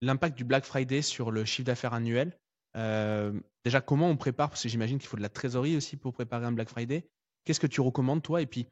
[0.01, 2.37] L'impact du Black Friday sur le chiffre d'affaires annuel,
[2.75, 6.45] déjà comment on prépare, parce que j'imagine qu'il faut de la trésorerie aussi pour préparer
[6.45, 7.07] un Black Friday.
[7.45, 8.41] Qu'est-ce que tu recommandes toi?
[8.41, 8.67] Et puis,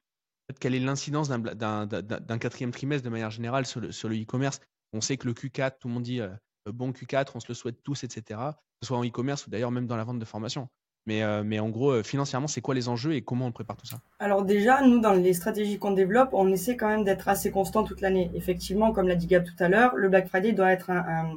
[0.59, 4.59] quelle est l'incidence d'un quatrième trimestre de manière générale sur le e-commerce
[4.93, 6.21] On sait que le Q4, tout le monde dit
[6.65, 8.21] bon Q4, on se le souhaite tous, etc.
[8.29, 10.69] Que ce soit en e-commerce ou d'ailleurs même dans la vente de formation.
[11.05, 13.97] Mais, mais en gros, financièrement, c'est quoi les enjeux et comment on prépare tout ça?
[14.19, 17.85] Alors déjà, nous, dans les stratégies qu'on développe, on essaie quand même d'être assez constant
[17.85, 18.29] toute l'année.
[18.33, 21.33] Effectivement, comme l'a dit Gab tout à l'heure, le Black Friday doit être un,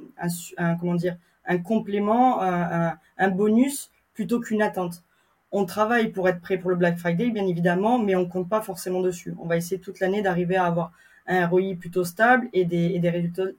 [0.80, 5.04] comment dire, un complément, un bonus plutôt qu'une attente.
[5.52, 8.60] On travaille pour être prêt pour le Black Friday, bien évidemment, mais on compte pas
[8.60, 9.34] forcément dessus.
[9.40, 10.92] On va essayer toute l'année d'arriver à avoir
[11.26, 13.00] un ROI plutôt stable et des,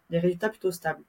[0.09, 1.03] résultats, plutôt stables.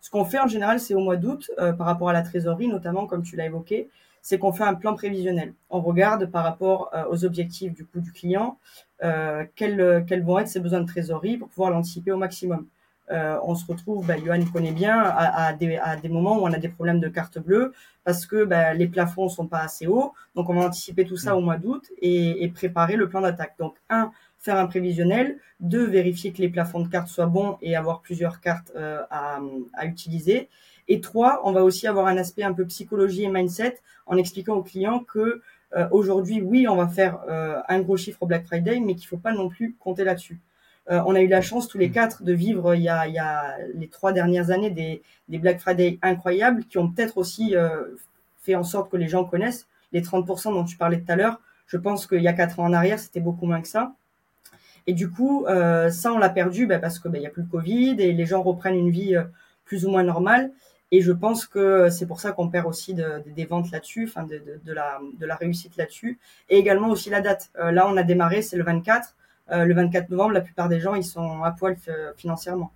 [0.00, 2.68] Ce qu'on fait en général, c'est au mois d'août, euh, par rapport à la trésorerie,
[2.68, 3.88] notamment comme tu l'as évoqué,
[4.20, 5.54] c'est qu'on fait un plan prévisionnel.
[5.70, 8.58] On regarde par rapport euh, aux objectifs du coût du client,
[9.02, 12.66] euh, quels vont être ses besoins de trésorerie pour pouvoir l'anticiper au maximum.
[13.10, 16.42] Euh, on se retrouve, bah, Johan connaît bien, à, à, des, à, des, moments où
[16.42, 17.72] on a des problèmes de carte bleue
[18.04, 20.12] parce que bah, les plafonds sont pas assez hauts.
[20.34, 23.54] Donc on va anticiper tout ça au mois d'août et, et, préparer le plan d'attaque.
[23.58, 25.38] Donc un, faire un prévisionnel.
[25.60, 29.40] Deux, vérifier que les plafonds de cartes soient bons et avoir plusieurs cartes euh, à,
[29.74, 30.48] à, utiliser.
[30.88, 34.54] Et trois, on va aussi avoir un aspect un peu psychologie et mindset en expliquant
[34.54, 35.42] aux clients que
[35.76, 39.06] euh, aujourd'hui, oui, on va faire euh, un gros chiffre au Black Friday, mais qu'il
[39.06, 40.40] faut pas non plus compter là-dessus.
[40.90, 41.92] Euh, on a eu la chance tous les mm.
[41.92, 45.38] quatre de vivre il y a, il y a les trois dernières années des, des
[45.38, 47.96] Black Friday incroyables qui ont peut-être aussi euh,
[48.38, 51.40] fait en sorte que les gens connaissent les 30% dont tu parlais tout à l'heure.
[51.66, 53.94] Je pense qu'il y a quatre ans en arrière, c'était beaucoup moins que ça.
[54.86, 57.30] Et du coup, euh, ça, on l'a perdu bah, parce que bah, il y a
[57.30, 59.14] plus de Covid et les gens reprennent une vie
[59.66, 60.50] plus ou moins normale.
[60.90, 64.22] Et je pense que c'est pour ça qu'on perd aussi de, des ventes là-dessus, enfin
[64.22, 66.18] de, de, la, de la réussite là-dessus.
[66.48, 67.50] Et également aussi la date.
[67.54, 69.14] là, on a démarré, c'est le 24.
[69.50, 72.70] Euh, le 24 novembre, la plupart des gens, ils sont à poil euh, financièrement.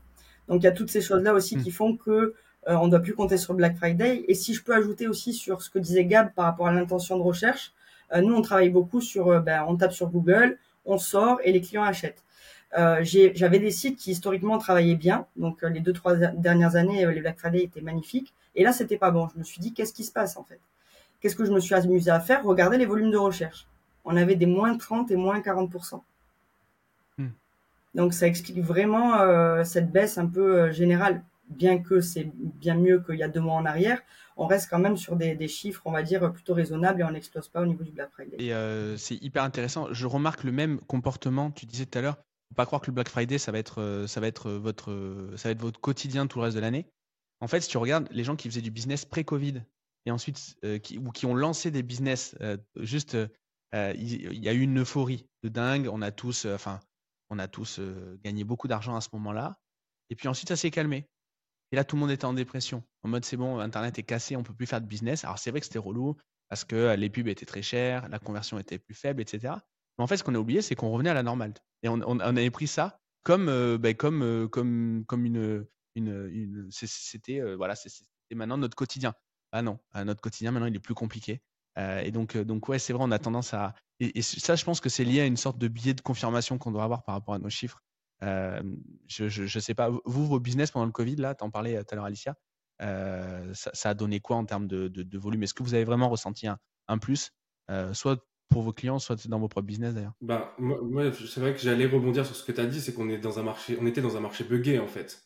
[0.49, 1.73] Donc il y a toutes ces choses-là aussi qui hmm.
[1.73, 2.35] font que euh,
[2.75, 4.25] on ne doit plus compter sur Black Friday.
[4.29, 7.17] Et si je peux ajouter aussi sur ce que disait Gab par rapport à l'intention
[7.17, 7.73] de recherche,
[8.15, 11.83] nous on travaille beaucoup sur, ben, on tape sur Google, on sort et les clients
[11.83, 12.23] achètent.
[12.77, 17.21] Euh, J'avais des sites qui historiquement travaillaient bien, donc les deux trois dernières années, les
[17.23, 18.35] Black Friday étaient magnifiques.
[18.55, 19.29] Et là, c'était pas bon.
[19.33, 20.61] Je me suis dit, qu'est-ce qui se passe en fait?
[21.23, 22.45] Qu'est-ce que je me suis amusé à faire?
[22.45, 23.67] Regarder les volumes de recherche.
[24.05, 25.71] On avait des moins 30 et moins 40
[27.95, 31.25] donc ça explique vraiment euh, cette baisse un peu euh, générale.
[31.49, 34.01] Bien que c'est bien mieux qu'il y a deux mois en arrière,
[34.39, 37.49] on reste quand même sur des, chiffres, on va dire, plutôt raisonnables et on n'explose
[37.49, 38.37] pas au niveau du Black Friday.
[38.39, 39.93] Et euh, c'est hyper intéressant.
[39.93, 41.51] Je remarque le même comportement.
[41.51, 42.17] Tu disais tout à l'heure,
[42.49, 45.49] faut pas croire que le Black Friday, ça va être, ça va être votre, ça
[45.49, 46.87] va être votre quotidien tout le reste de l'année.
[47.41, 49.63] En fait, si tu regardes les gens qui faisaient du business pré-Covid
[50.07, 52.35] et ensuite qui, ou qui ont lancé des business,
[52.77, 53.19] juste,
[53.75, 55.91] il y, a eu une euphorie de dingue.
[55.93, 56.81] On a tous, enfin
[57.33, 57.81] on a tous
[58.23, 59.59] gagné beaucoup d'argent à ce moment-là.
[60.11, 61.09] Et puis ensuite, ça s'est calmé.
[61.73, 62.85] Et là, tout le monde était en dépression.
[63.03, 65.25] En mode, c'est bon, Internet est cassé, on peut plus faire de business.
[65.25, 66.17] Alors, c'est vrai que c'était relou
[66.51, 69.55] parce que les pubs étaient très chères, la conversion était plus faible, etc.
[69.97, 71.55] Mais en fait, ce qu'on a oublié, c'est qu'on revenait à la normale.
[71.83, 73.47] Et on, avait pris ça comme,
[73.79, 79.15] ben, comme, comme, comme une, une, c'était voilà, c'était maintenant notre quotidien.
[79.53, 81.43] Ah non, notre quotidien maintenant il est plus compliqué.
[81.77, 84.89] Et donc, donc ouais, c'est vrai, on a tendance à, et, ça, je pense que
[84.89, 87.39] c'est lié à une sorte de biais de confirmation qu'on doit avoir par rapport à
[87.39, 87.83] nos chiffres.
[88.23, 88.61] Euh,
[89.07, 91.87] je ne sais pas, vous, vos business pendant le Covid, là, tu en parlais tout
[91.93, 92.35] à l'heure, Alicia,
[92.83, 95.43] euh, ça, a donné quoi en termes de, de, volume?
[95.43, 96.59] Est-ce que vous avez vraiment ressenti un,
[96.89, 97.31] un plus,
[97.71, 100.15] euh, soit pour vos clients, soit dans vos propres business d'ailleurs?
[100.21, 103.09] Bah, moi, c'est vrai que j'allais rebondir sur ce que tu as dit, c'est qu'on
[103.09, 105.23] est dans un marché, on était dans un marché buggé en fait.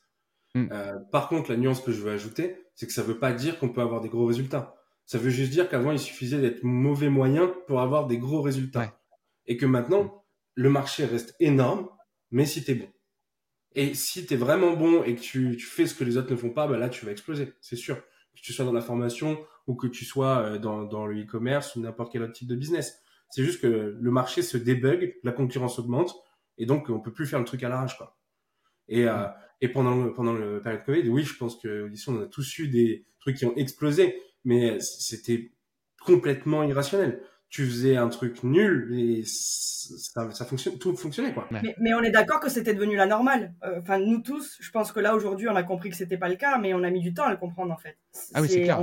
[0.55, 0.69] Mmh.
[1.13, 3.59] par contre, la nuance que je veux ajouter, c'est que ça ne veut pas dire
[3.59, 4.75] qu'on peut avoir des gros résultats.
[5.07, 9.01] Ça veut juste dire qu'avant, il suffisait d'être mauvais moyen pour avoir des gros résultats.
[9.47, 11.89] Et que maintenant, le marché reste énorme,
[12.33, 12.89] mais si tu es bon.
[13.77, 16.31] Et si tu es vraiment bon et que tu, tu, fais ce que les autres
[16.33, 17.97] ne font pas, bah là, tu vas exploser, c'est sûr.
[17.97, 21.77] Que tu sois dans la formation ou que tu sois euh, dans, dans le e-commerce
[21.77, 23.01] ou n'importe quel autre type de business.
[23.31, 26.15] C'est juste que le marché se débug, la concurrence augmente,
[26.59, 28.19] et donc on peut plus faire le truc à l'arrache, quoi.
[28.89, 29.27] Et, euh,
[29.61, 32.59] et pendant le, pendant le période Covid, oui, je pense que ici on a tous
[32.59, 35.51] eu des trucs qui ont explosé mais c'était
[36.01, 37.21] complètement irrationnel.
[37.51, 41.49] Tu faisais un truc nul et ça, ça fonctionne, tout fonctionnait quoi.
[41.51, 43.55] Mais, on est d'accord que c'était devenu la normale.
[43.65, 46.29] Euh, enfin, nous tous, je pense que là aujourd'hui, on a compris que c'était pas
[46.29, 47.99] le cas, mais on a mis du temps à le comprendre en fait.
[48.35, 48.81] Ah oui, c'est clair.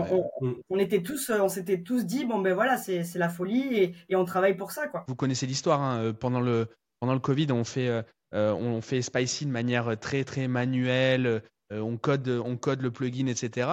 [0.69, 4.15] On, était tous, on s'était tous dit bon ben voilà, c'est la folie et, et,
[4.15, 5.05] on travaille pour ça quoi.
[5.07, 6.67] Vous connaissez l'histoire hein, euh, pendant le
[6.99, 11.41] pendant le Covid, on fait euh, on fait Spicy de manière très très manuelle.
[11.71, 13.67] on code on code le plugin, etc.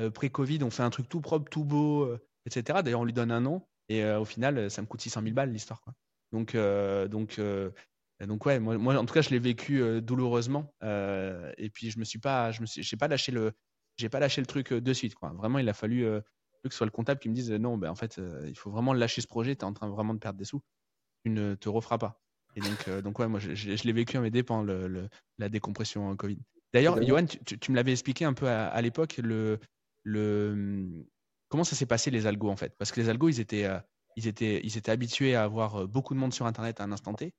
[0.00, 2.80] Euh, pré-Covid, on fait un truc tout propre, tout beau, euh, etc.
[2.82, 3.66] D'ailleurs, on lui donne un nom.
[3.88, 5.82] Et euh, au final, ça me coûte 600 000 balles l'histoire.
[6.32, 7.40] Donc, donc,
[8.20, 10.72] donc ouais, moi, en tout cas, je l'ai vécu douloureusement.
[10.82, 13.52] et puis, je me suis pas, je me suis, j'ai pas lâché le,
[13.96, 15.14] j'ai pas lâché le truc de suite.
[15.16, 15.30] Quoi.
[15.30, 17.96] Vraiment, il a fallu que ce soit le comptable qui me dise non, ben, en
[17.96, 19.56] fait, il faut vraiment lâcher ce projet.
[19.56, 20.62] Tu es en train vraiment de perdre des sous.
[21.24, 22.20] Tu ne te referas pas.
[22.54, 25.08] Et donc, donc ouais, moi, je, je, l'ai vécu en MD pendant le,
[25.38, 26.38] la décompression Covid.
[26.72, 29.58] D'ailleurs, Johan, tu, tu, me l'avais expliqué un peu à, l'époque, le,
[30.04, 32.74] comment ça s'est passé les algos en fait?
[32.78, 33.66] Parce que les algos, ils étaient,
[34.16, 37.14] ils, étaient, ils étaient habitués à avoir beaucoup de monde sur Internet à un instant
[37.14, 37.34] T.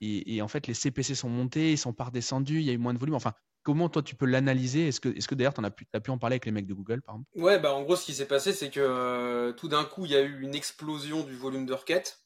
[0.00, 2.78] Et, en fait, les CPC sont montés, ils sont pas redescendus, il y a eu
[2.78, 3.14] moins de volume.
[3.14, 4.88] Enfin, comment toi tu peux l'analyser?
[4.88, 6.74] Est-ce que, est que d'ailleurs tu as as pu en parler avec les mecs de
[6.74, 7.30] Google par exemple?
[7.36, 10.12] Ouais, bah en gros, ce qui s'est passé, c'est que euh, tout d'un coup, il
[10.12, 12.23] y a eu une explosion du volume de requêtes.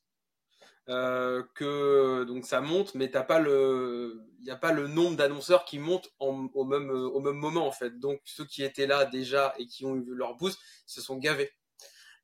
[0.88, 5.66] Euh, que donc ça monte, mais t'as pas le, il a pas le nombre d'annonceurs
[5.66, 7.98] qui montent au même au même moment en fait.
[7.98, 11.52] Donc ceux qui étaient là déjà et qui ont eu leur boost se sont gavés.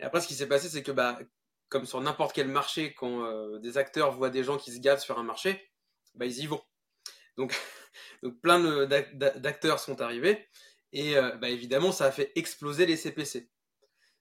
[0.00, 1.18] Et après, ce qui s'est passé, c'est que bah
[1.68, 5.00] comme sur n'importe quel marché, quand euh, des acteurs voient des gens qui se gavent
[5.00, 5.72] sur un marché,
[6.14, 6.62] bah, ils y vont.
[7.36, 7.52] Donc,
[8.22, 10.48] donc plein d'acteurs sont arrivés
[10.92, 13.50] et euh, bah, évidemment, ça a fait exploser les CPC.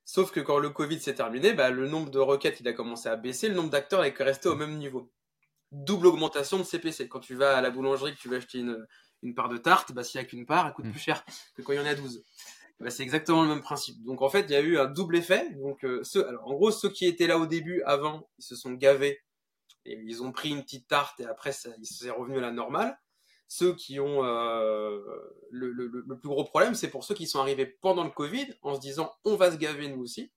[0.06, 3.08] Sauf que quand le Covid s'est terminé, bah, le nombre de requêtes il a commencé
[3.10, 5.12] à baisser, le nombre d'acteurs est resté au même niveau.
[5.72, 7.08] Double augmentation de CPC.
[7.08, 8.86] Quand tu vas à la boulangerie, que tu vas acheter une,
[9.24, 10.92] une part de tarte, bah, s'il n'y a qu'une part, elle coûte mmh.
[10.92, 12.24] plus cher que quand il y en a 12.
[12.80, 14.04] Bah, c'est exactement le même principe.
[14.04, 15.50] Donc en fait, il y a eu un double effet.
[15.56, 18.56] Donc euh, ceux, alors en gros, ceux qui étaient là au début, avant, ils se
[18.56, 19.22] sont gavés
[19.86, 22.52] et ils ont pris une petite tarte et après, ça, ils sont revenus à la
[22.52, 22.98] normale.
[23.56, 25.00] Ceux qui ont euh,
[25.52, 28.48] le, le, le, plus gros problème, c'est pour ceux qui sont arrivés pendant le Covid
[28.64, 30.32] en se disant on va se gaver nous aussi.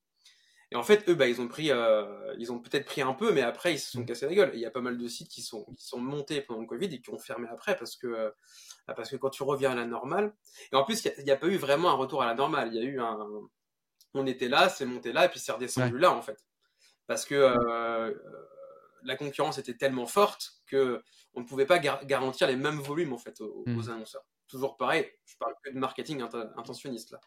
[0.70, 3.32] Et en fait, eux, bah, ils ont pris, euh, ils ont peut-être pris un peu,
[3.32, 4.04] mais après, ils se sont mmh.
[4.04, 4.50] cassés la gueule.
[4.52, 6.94] il y a pas mal de sites qui sont, qui sont montés pendant le Covid
[6.94, 8.30] et qui ont fermé après parce que, euh,
[8.94, 10.34] parce que quand tu reviens à la normale,
[10.70, 12.68] et en plus, il n'y a, pas eu vraiment un retour à la normale.
[12.74, 13.16] Il y a eu un,
[14.12, 16.44] on était là, c'est monté là, et puis c'est redescendu là, en fait.
[17.06, 17.34] Parce que
[19.02, 21.02] la concurrence était tellement forte que
[21.34, 23.90] on ne pouvait pas garantir les mêmes volumes, en fait, aux, mmh.
[23.90, 24.24] annonceurs.
[24.48, 26.22] Toujours pareil, je parle que de marketing
[26.56, 27.20] intentionniste là.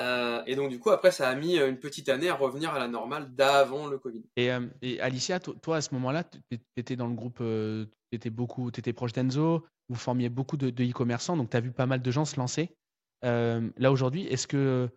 [0.00, 2.74] Euh, et donc, du coup, après, ça a mis euh, une petite année à revenir
[2.74, 4.22] à la normale d'avant le Covid.
[4.36, 4.66] Et, euh,
[5.00, 9.96] Alicia, toi, à ce moment-là, tu étais dans le groupe, tu étais, proche d'Enzo, vous
[9.96, 12.74] formiez beaucoup de e-commerçants, donc tu as vu pas mal de gens se lancer.
[13.22, 14.88] là, aujourd'hui, est-ce que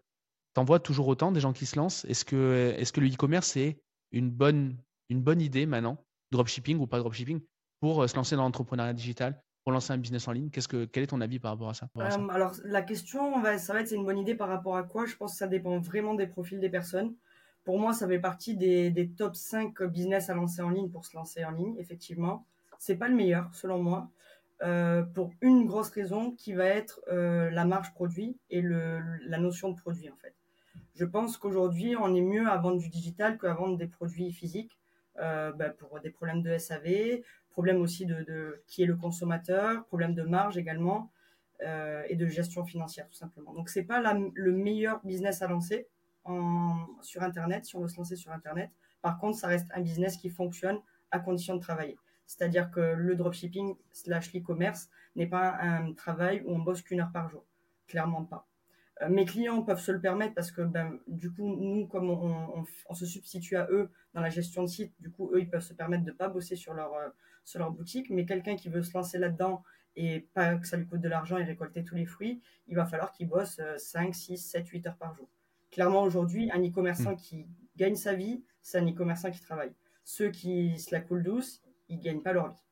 [0.55, 2.05] tu en vois toujours autant des gens qui se lancent?
[2.05, 3.79] Est-ce que, est que le e-commerce est
[4.11, 4.77] une bonne,
[5.09, 7.41] une bonne idée maintenant, dropshipping ou pas dropshipping,
[7.79, 10.49] pour se lancer dans l'entrepreneuriat digital pour lancer un business en ligne.
[10.49, 13.73] Qu'est-ce que, quel est ton avis par rapport à ça, euh, Alors, la question, ça
[13.73, 15.05] va être c'est une bonne idée par rapport à quoi?
[15.05, 17.13] Je pense que ça dépend vraiment des profils des personnes.
[17.65, 21.15] Pour moi, ça fait partie des, top 5 business à lancer en ligne pour se
[21.15, 22.45] lancer en ligne, effectivement.
[22.79, 24.09] C'est pas le meilleur, selon moi,
[24.63, 29.37] euh, pour une grosse raison qui va être euh, la marge produit et le, la
[29.37, 30.33] notion de produit, en fait.
[30.95, 34.78] Je pense qu'aujourd'hui, on est mieux à vendre du digital qu'à vendre des produits physiques.
[35.19, 40.23] Bah, pour des problèmes de SAV, problème aussi de, qui est le consommateur, problème de
[40.23, 41.11] marge également,
[41.61, 43.53] euh, et de gestion financière tout simplement.
[43.53, 45.87] Donc c'est pas le meilleur business à lancer
[47.01, 48.69] sur Internet, si on veut se lancer sur Internet.
[49.01, 50.79] Par contre, ça reste un business qui fonctionne
[51.11, 51.97] à condition de travailler.
[52.27, 57.11] C'est-à-dire que le dropshipping slash l'e-commerce n'est pas un travail où on bosse qu'une heure
[57.11, 57.43] par jour.
[57.87, 58.48] Clairement pas.
[59.01, 62.65] Euh, mes clients peuvent se le permettre parce que ben, du coup, nous, comme on,
[62.89, 65.63] on, se substitue à eux dans la gestion de site, du coup, eux, ils peuvent
[65.63, 67.09] se permettre de ne pas bosser sur leur, euh,
[67.45, 68.09] sur leur boutique.
[68.09, 69.63] Mais quelqu'un qui veut se lancer là-dedans
[69.95, 72.85] et pas que ça lui coûte de l'argent et récolter tous les fruits, il va
[72.85, 75.29] falloir qu'il bosse 5, 6, 7, 8 heures par jour.
[75.71, 77.17] Clairement, aujourd'hui, un e-commerçant mmh.
[77.17, 79.73] qui gagne sa vie, c'est un e-commerçant qui travaille.
[80.03, 82.68] Ceux qui se la coulent douce, ils ne gagnent pas leur vie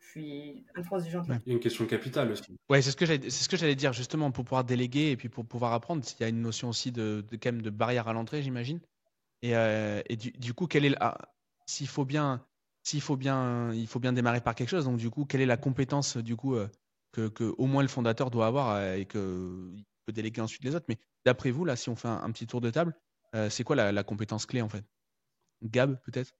[0.00, 1.26] je suis intransigeante.
[1.28, 2.56] Il y a une question de capital aussi.
[2.68, 5.16] Ouais, c'est ce que j'allais, c'est ce que j'allais dire justement pour pouvoir déléguer et
[5.16, 6.02] puis pour pouvoir apprendre.
[6.18, 8.80] Il y a une notion aussi de, de quand même de barrière à l'entrée, j'imagine.
[9.42, 11.18] Et, euh, et du, du, coup, quelle est ah,
[11.66, 12.46] s'il faut bien,
[12.82, 14.84] s'il faut bien, il faut bien démarrer par quelque chose.
[14.84, 16.68] Donc du coup, quelle est la compétence du coup euh,
[17.12, 20.64] que, que, au moins le fondateur doit avoir euh, et que il peut déléguer ensuite
[20.64, 20.86] les autres.
[20.88, 22.94] Mais d'après vous, là, si on fait un, petit tour de table,
[23.48, 24.84] c'est quoi la, la, compétence clé en fait?
[25.62, 26.32] Gab, peut-être?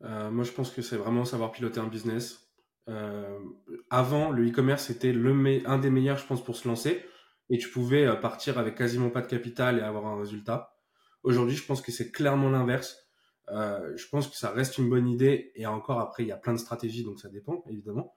[0.00, 2.51] Moi, je pense que c'est vraiment savoir piloter un business
[2.88, 3.38] euh,
[3.90, 7.04] avant, le e-commerce était le un des meilleurs, je pense, pour se lancer.
[7.50, 10.74] Et tu pouvais euh, partir avec quasiment pas de capital et avoir un résultat.
[11.22, 13.02] Aujourd'hui, je pense que c'est clairement l'inverse.
[13.50, 15.52] Euh, je pense que ça reste une bonne idée.
[15.54, 18.16] Et encore, après, il y a plein de stratégies, donc ça dépend, évidemment.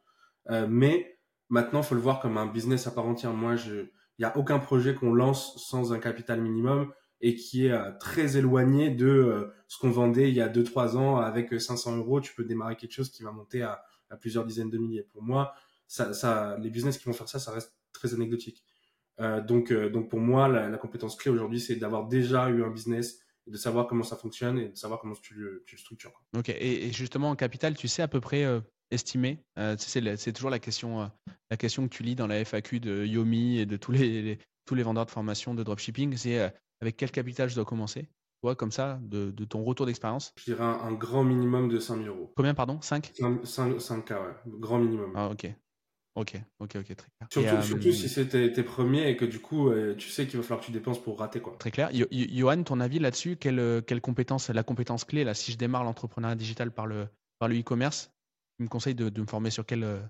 [0.50, 3.34] Euh, mais maintenant, faut le voir comme un business à part entière.
[3.34, 7.72] Moi, il n'y a aucun projet qu'on lance sans un capital minimum et qui est
[7.72, 12.22] euh, très éloigné de ce qu'on vendait il y a 2-3 ans avec 500 euros.
[12.22, 15.04] Tu peux démarrer quelque chose qui va monter à à plusieurs dizaines de milliers.
[15.04, 15.54] Pour moi,
[15.88, 18.64] ça, ça, les business qui vont faire ça, ça reste très anecdotique.
[19.20, 22.70] Euh, donc, euh, donc pour moi, la, compétence clé aujourd'hui, c'est d'avoir déjà eu un
[22.70, 26.12] business, de savoir comment ça fonctionne et de savoir comment tu le, tu le structures.
[26.36, 28.60] Ok, et, justement en capital, tu sais à peu près euh,
[28.92, 29.44] estimer
[29.78, 31.10] C'est toujours la question,
[31.50, 34.76] la question que tu lis dans la FAQ de Yomi et de tous les, tous
[34.76, 36.18] les vendeurs de formation de dropshipping.
[36.18, 38.10] C'est avec quel capital je dois commencer?
[38.46, 42.32] Toi, comme ça, de, ton retour d'expérience Je dirais un, grand minimum de 5000 euros.
[42.36, 42.80] Combien, pardon?
[42.80, 43.12] 5
[43.44, 44.18] 5, k ouais.
[44.46, 45.14] Grand minimum.
[45.16, 45.52] Ah, ok.
[46.14, 47.64] Ok, ok, ok, très clair.
[47.64, 50.68] Surtout, si c'est tes, premiers et que du coup, tu sais qu'il va falloir que
[50.68, 51.42] tu dépenses pour rater.
[51.42, 51.56] Quoi.
[51.58, 51.90] Très clair.
[52.12, 56.36] Johan, ton avis là-dessus, quelle, quelle compétence, la compétence clé, là, si je démarre l'entrepreneuriat
[56.36, 57.08] digital par le
[57.40, 58.12] par le e-commerce,
[58.58, 60.10] tu me conseilles de, de, me former sur quel,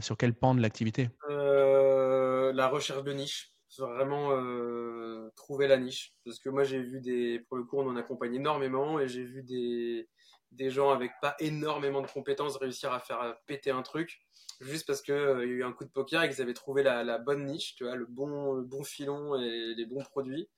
[0.00, 1.10] sur quel pan de l'activité?
[1.30, 6.14] Euh, La recherche de niche vraiment euh, trouver la niche.
[6.24, 9.24] Parce que moi, j'ai vu des, pour le coup, on en accompagne énormément et j'ai
[9.24, 10.08] vu des,
[10.52, 14.20] des gens avec pas énormément de compétences réussir à faire péter un truc
[14.60, 16.82] juste parce qu'il euh, y a eu un coup de poker et qu'ils avaient trouvé
[16.82, 20.48] la, la, bonne niche, tu vois, le bon, le bon filon et les bons produits.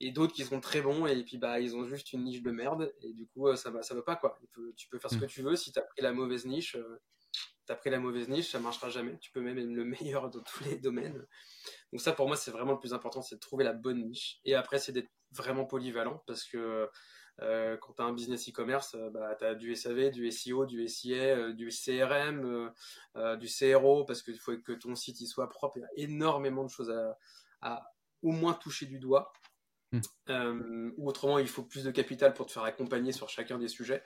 [0.00, 2.50] Et d'autres qui sont très bons et puis bah ils ont juste une niche de
[2.50, 4.36] merde et du coup euh, ça va ça va pas quoi.
[4.76, 5.20] tu peux faire ce mm.
[5.20, 6.76] que tu veux si tu as pris la mauvaise niche,
[7.66, 9.18] t'as pris la mauvaise niche, ça marchera jamais.
[9.18, 11.26] Tu peux même être le meilleur dans tous les domaines.
[11.92, 14.40] Donc ça, pour moi, c'est vraiment le plus important, c'est de trouver la bonne niche.
[14.44, 16.88] Et après, c'est d'être vraiment polyvalent parce que
[17.40, 20.66] euh, quand tu as un business e-commerce, euh, bah, tu as du SAV, du SEO,
[20.66, 22.72] du SIA, euh, du CRM,
[23.38, 25.78] du CRO, parce qu'il faut que ton site il soit propre.
[25.78, 27.18] Il y a énormément de choses à,
[27.60, 27.90] à
[28.22, 29.32] au moins toucher du doigt.
[30.26, 30.90] Hmm.
[30.96, 34.02] ou autrement, il faut plus de capital pour te faire accompagner sur chacun des sujets,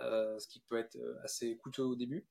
[0.00, 2.26] ce qui peut être assez coûteux au début.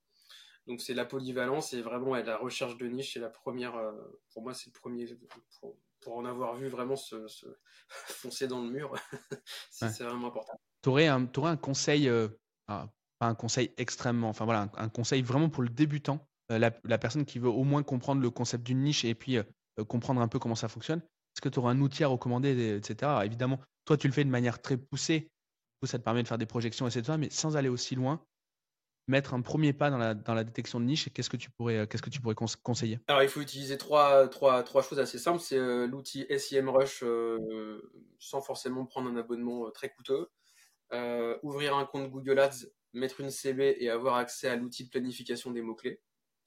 [0.67, 3.93] Donc c'est la polyvalence et vraiment la recherche de niche, c'est la première, euh,
[4.33, 5.07] pour moi c'est le premier,
[6.01, 7.15] pour, en avoir vu vraiment se,
[7.89, 8.93] foncer dans le mur,
[9.71, 10.59] c'est vraiment important.
[10.81, 12.27] Tu aurais, un, aurais un conseil, euh,
[12.67, 17.25] pas un conseil extrêmement, enfin voilà, un, conseil vraiment pour le débutant, euh, la, personne
[17.25, 19.37] qui veut au moins comprendre le concept d'une niche et puis
[19.87, 20.99] comprendre un peu comment ça fonctionne.
[20.99, 23.21] Est-ce que tu auras un outil à recommander, etc.
[23.23, 25.29] évidemment, toi tu le fais de manière très poussée,
[25.83, 27.17] ça te permet de faire des projections, etc.
[27.17, 28.21] Mais sans aller aussi loin,
[29.07, 31.77] mettre un premier pas dans la, dans la détection de niche, qu'est-ce que tu pourrais,
[31.77, 32.99] euh, qu'est-ce que tu pourrais conseiller?
[33.07, 35.39] Alors, il faut utiliser trois, trois, trois choses assez simples.
[35.39, 37.81] C'est euh, l'outil SIMrush euh,
[38.19, 40.29] sans forcément prendre un abonnement très coûteux.
[41.41, 45.51] ouvrir un compte Google Ads, mettre une CB et avoir accès à l'outil de planification
[45.51, 46.01] des mots-clés.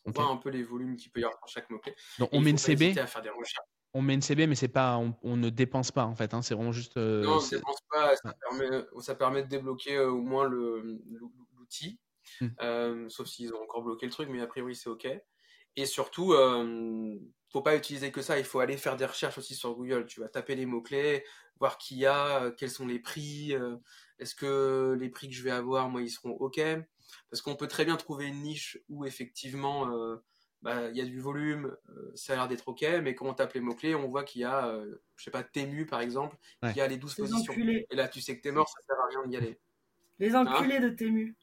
[0.04, 1.94] On voit un peu les volumes qu'il peut y avoir pour chaque mot-clé.
[2.18, 2.94] Donc, on met une CB
[3.92, 6.32] on met une CB, mais c'est pas, on, ne dépense pas en fait.
[6.32, 6.96] Hein, c'est vraiment juste.
[6.96, 8.14] non, on ne dépense pas.
[8.14, 11.98] Ça, permet, ça permet de débloquer au moins l'outil.
[12.40, 12.46] Mmh.
[12.62, 15.08] Euh, sauf s'ils ont encore bloqué le truc, mais a priori c'est ok.
[15.76, 17.16] Et surtout, euh,
[17.50, 20.06] faut pas utiliser que ça, il faut aller faire des recherches aussi sur Google.
[20.06, 21.24] Tu vas taper les mots-clés,
[21.58, 23.76] voir qui y a, euh, quels sont les prix, euh,
[24.18, 26.60] est-ce que les prix que je vais avoir, moi, ils seront OK?
[27.30, 29.88] Parce qu'on peut très bien trouver une niche où effectivement,
[30.62, 31.76] bah, il y a du volume,
[32.14, 34.44] ça a l'air d'être OK, mais quand on tape les mots-clés, on voit qu'il y
[34.44, 34.80] a,
[35.16, 36.36] je sais pas, Tému par exemple,
[36.72, 37.54] qui a les 12 positions.
[37.90, 39.58] Et là, tu sais que t'es mort, ça sert à rien d'y aller.
[40.20, 41.36] Les enculés hein de Tému.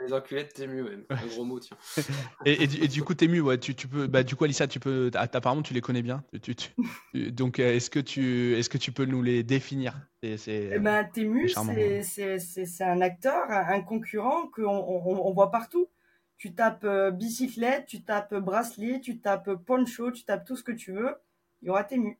[0.00, 1.04] Les enculés de Tému, même.
[1.10, 1.76] Un gros mot, tiens.
[2.44, 5.62] et, du, coup, Tému, ouais, tu, tu, peux, bah, du coup, Alissa, tu peux, apparemment,
[5.62, 6.24] tu les connais bien.
[6.42, 6.54] Tu,
[7.32, 10.08] donc, euh, est-ce que, tu, est-ce que tu peux nous les définir?
[10.22, 15.88] C'est, eh ben, Tému, c'est, un acteur, un concurrent qu'on on, voit partout.
[16.36, 20.72] Tu tapes euh, bicyclette, tu tapes bracelet, tu tapes poncho, tu tapes tout ce que
[20.72, 21.16] tu veux.
[21.62, 22.18] Il y aura Tému.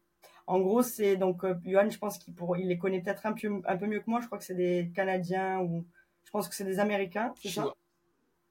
[0.49, 3.61] En gros, c'est donc, euh, Johan, je pense qu'il il les connaît peut-être un peu,
[3.67, 4.21] un peu mieux que moi.
[4.21, 5.87] Je crois que c'est des Canadiens ou
[6.29, 7.73] je pense que c'est des Américains, c'est ça?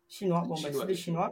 [0.10, 0.44] Chinois.
[0.48, 1.32] Bon, bah, c'est des Chinois.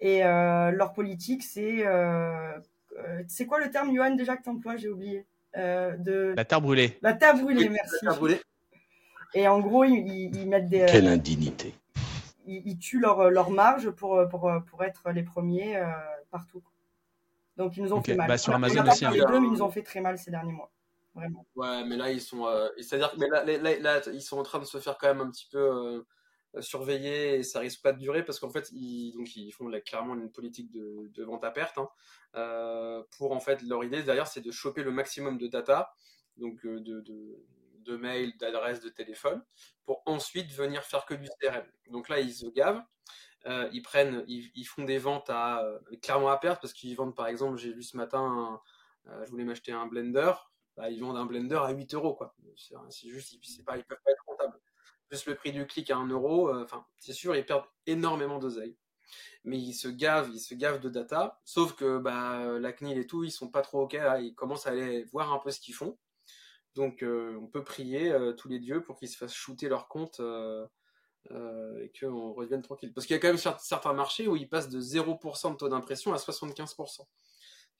[0.00, 1.86] Et euh, leur politique, c'est.
[1.86, 2.58] Euh,
[2.98, 5.24] euh, c'est quoi le terme, Johan, déjà que tu emploies J'ai oublié.
[5.54, 6.34] de...
[6.36, 6.98] La terre brûlée.
[7.02, 7.94] La terre brûlée, merci.
[8.02, 8.40] La terre brûlée.
[9.34, 10.86] Et en gros, ils, mettent des.
[10.86, 11.72] Quelle indignité.
[12.48, 15.80] Ils, tuent leur, leur, marge pour, pour, pour être les premiers
[16.32, 16.64] partout.
[17.56, 18.26] Donc, ils nous ont fait mal.
[18.26, 19.04] Bah, sur Amazon aussi.
[19.04, 19.12] Hein.
[19.12, 20.72] Les deux, mais ils nous ont fait très mal ces derniers mois.
[21.54, 22.46] Ouais, mais là, ils sont.
[22.46, 25.48] Euh, c'est-à-dire que là, ils sont en train de se faire quand même un petit
[25.50, 26.04] peu
[26.54, 30.30] euh, surveiller et ça risque pas de durer parce qu'en fait, ils, font clairement une
[30.30, 31.78] politique de, vente à perte.
[31.78, 31.88] Hein,
[32.34, 35.94] euh, pour en fait, leur idée derrière, c'est de choper le maximum de data,
[36.36, 37.44] donc de, de,
[37.80, 39.42] de mails, d'adresses, de téléphone,
[39.86, 41.64] pour ensuite venir faire que du CRM.
[41.90, 42.82] Donc là, ils se gavent.
[43.72, 45.64] ils prennent, ils, font des ventes à
[46.02, 48.60] clairement à perte parce qu'ils vendent par exemple, j'ai vu ce matin,
[49.24, 50.32] je voulais m'acheter un blender,
[50.76, 52.14] bah, ils vendent un blender à 8 euros.
[52.14, 52.34] Quoi.
[52.90, 54.58] C'est, juste, ils, pas, ils peuvent pas être rentables.
[55.08, 58.38] Plus le prix du clic à 1 euro, euh, enfin, c'est sûr, ils perdent énormément
[58.38, 58.76] d'oseille.
[59.44, 61.40] Mais ils se gavent, ils se gavent de data.
[61.44, 63.96] Sauf que bah, la CNIL et tout, ils sont pas trop OK.
[64.20, 65.96] Ils commencent à aller voir un peu ce qu'ils font.
[66.74, 69.88] Donc, euh, on peut prier euh, tous les dieux pour qu'ils se fassent shooter leur
[69.88, 70.20] compte
[71.30, 72.92] et qu'on revienne tranquille.
[72.92, 75.68] Parce qu'il y a quand même certains marchés où ils passent de 0% de taux
[75.68, 77.06] d'impression à 75%.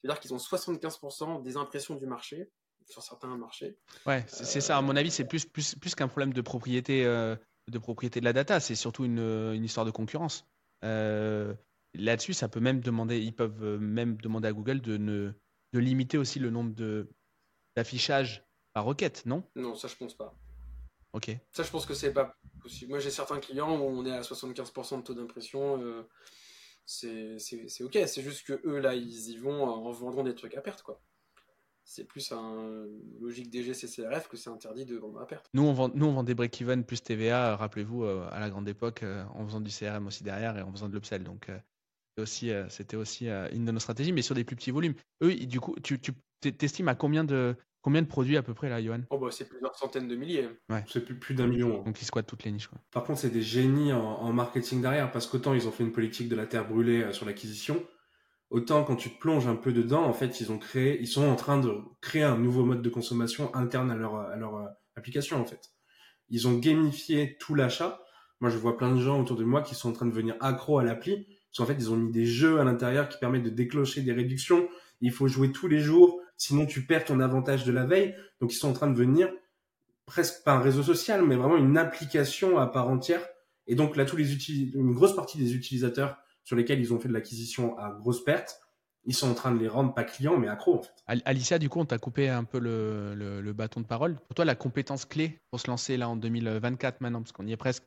[0.01, 2.49] C'est-à-dire qu'ils ont 75% des impressions du marché
[2.87, 3.77] sur certains marchés.
[4.05, 4.77] Ouais, c'est ça.
[4.77, 7.35] À mon avis, c'est plus, plus, plus qu'un problème de propriété, euh,
[7.67, 8.59] de propriété de la data.
[8.59, 10.45] C'est surtout une, une, histoire de concurrence.
[10.83, 11.53] Euh,
[11.93, 15.33] là-dessus, ça peut même demander, ils peuvent même demander à Google de, ne,
[15.73, 17.09] de limiter aussi le nombre de
[17.75, 19.43] d'affichage par requête, non?
[19.55, 20.35] Non, ça je pense pas.
[21.13, 21.29] Ok.
[21.51, 22.89] Ça je pense que c'est pas possible.
[22.89, 25.79] Moi j'ai certains clients où on est à 75% de taux d'impression.
[25.81, 26.07] euh,
[26.85, 30.61] c'est ok, c'est juste que eux là ils y vont en vendant des trucs à
[30.61, 31.01] perte quoi.
[31.89, 32.85] C'est plus un
[33.21, 35.49] logique DGCCRF que c'est interdit de vendre à perte.
[35.53, 38.67] Nous, on vend, nous, on vend des break-even plus TVA, rappelez-vous, euh, à la grande
[38.67, 41.23] époque, euh, en faisant du CRM aussi derrière et en faisant de l'upsell.
[41.23, 41.57] Donc, euh,
[42.09, 44.71] c'était aussi, euh, c'était aussi euh, une de nos stratégies, mais sur des plus petits
[44.71, 44.95] volumes.
[45.23, 46.11] Eux, du coup, tu, tu
[46.41, 49.03] t'estimes à combien de, combien de produits à peu près là, Johan?
[49.09, 50.49] Oh bah c'est plusieurs centaines de milliers.
[50.87, 51.79] C'est plus, plus d'un million.
[51.79, 51.83] hein.
[51.85, 52.67] Donc, ils squattent toutes les niches.
[52.67, 52.79] Quoi.
[52.91, 55.93] Par contre, c'est des génies en, en marketing derrière, parce qu'autant ils ont fait une
[55.93, 57.81] politique de la terre brûlée euh, sur l'acquisition,
[58.49, 61.27] autant quand tu te plonges un peu dedans, en fait, ils ont créé, ils sont
[61.27, 64.67] en train de créer un nouveau mode de consommation interne à leur, à leur euh,
[64.95, 65.71] application, en fait.
[66.29, 68.01] Ils ont gamifié tout l'achat.
[68.39, 70.35] Moi, je vois plein de gens autour de moi qui sont en train de devenir
[70.39, 73.43] accros à l'appli, parce qu'en fait, ils ont mis des jeux à l'intérieur qui permettent
[73.43, 74.67] de déclencher des réductions.
[75.01, 78.15] Il faut jouer tous les jours, sinon tu perds ton avantage de la veille.
[78.41, 79.29] Donc, ils sont en train de devenir
[80.05, 83.21] presque pas un réseau social, mais vraiment une application à part entière.
[83.67, 84.33] Et donc là, tous les
[84.73, 86.17] une grosse partie des utilisateurs
[86.47, 88.61] sur lesquels ils ont fait de l'acquisition à grosse perte,
[89.03, 90.93] ils sont en train de les rendre pas clients, mais accros en fait.
[91.05, 94.15] Al- Alicia, du coup, on t'a coupé un peu le, le- le bâton de parole.
[94.15, 97.51] Pour toi, la compétence clé pour se lancer là en 2024 maintenant, parce qu'on y
[97.51, 97.83] est presque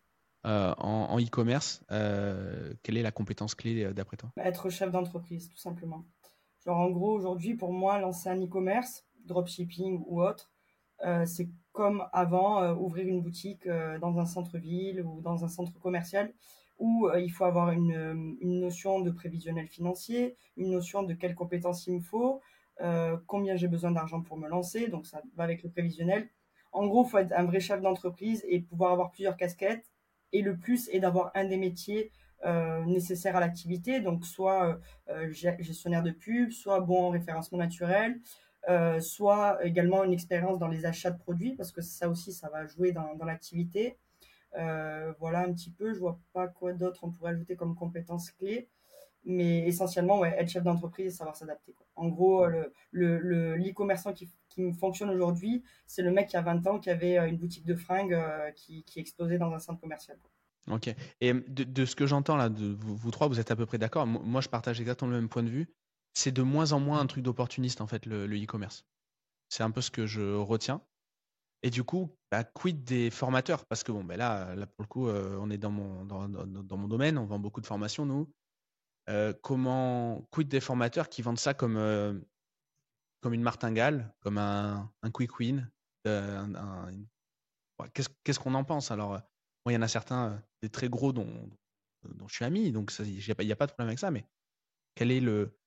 [0.46, 4.30] euh, en e-commerce, euh, quelle est la compétence clé euh, d'après toi?
[4.36, 6.04] Bah, Être chef d'entreprise, tout simplement.
[6.66, 10.50] Genre, en gros, aujourd'hui, pour moi, lancer un e-commerce, dropshipping ou autre,
[11.06, 15.48] euh, c'est comme avant, euh, ouvrir une boutique euh, dans un centre-ville ou dans un
[15.48, 16.30] centre commercial
[16.80, 21.12] où euh, il faut avoir une, euh, une notion de prévisionnel financier, une notion de
[21.14, 22.40] quelles compétences il me faut,
[22.80, 26.28] euh, combien j'ai besoin d'argent pour me lancer, donc ça va avec le prévisionnel.
[26.72, 29.92] En gros, il faut être un vrai chef d'entreprise et pouvoir avoir plusieurs casquettes.
[30.32, 32.12] Et le plus est d'avoir un des métiers
[32.86, 34.78] nécessaires à l'activité, donc soit
[35.30, 38.20] gestionnaire de pub, soit bon en référencement naturel,
[39.00, 42.66] soit également une expérience dans les achats de produits, parce que ça aussi, ça va
[42.66, 43.98] jouer dans l'activité.
[44.59, 48.30] Euh, voilà un petit peu, je vois pas quoi d'autre on pourrait ajouter comme compétences
[48.32, 48.68] clés,
[49.24, 51.74] mais essentiellement, être chef d'entreprise et savoir s'adapter.
[51.94, 54.28] En gros, le, le, le- l'e-commerçant qui,
[54.78, 57.74] fonctionne aujourd'hui, c'est le mec qui a 20 ans, qui avait euh, une boutique de
[57.76, 60.18] fringues euh, qui, explosait dans un centre commercial.
[60.70, 60.94] Ok.
[61.20, 64.07] Et de, ce que j'entends là, de vous, trois, vous êtes à peu près d'accord.
[64.07, 65.68] Mo- Moi, je partage exactement le même point de vue.
[66.12, 68.84] C'est de moins en moins un truc d'opportuniste en fait, le e-commerce.
[69.48, 70.82] C'est un peu ce que je retiens.
[71.62, 73.66] Et du coup, bah, quid des formateurs?
[73.66, 76.28] Parce que bon, ben là, là pour le coup, euh, on est dans mon, dans,
[76.28, 78.32] dans- mon domaine, on vend beaucoup de formations, nous.
[79.11, 82.18] Euh, comment quid des formateurs qui vendent ça comme, euh,
[83.20, 85.70] comme une martingale, comme un, quick win
[87.94, 88.90] Qu'est-ce qu'on en pense?
[88.90, 89.20] Alors, moi,
[89.68, 91.50] il y en a certains, des très gros dont,
[92.04, 94.26] dont je suis ami, donc il n'y a pas de problème avec ça, mais
[94.96, 95.59] quel est le.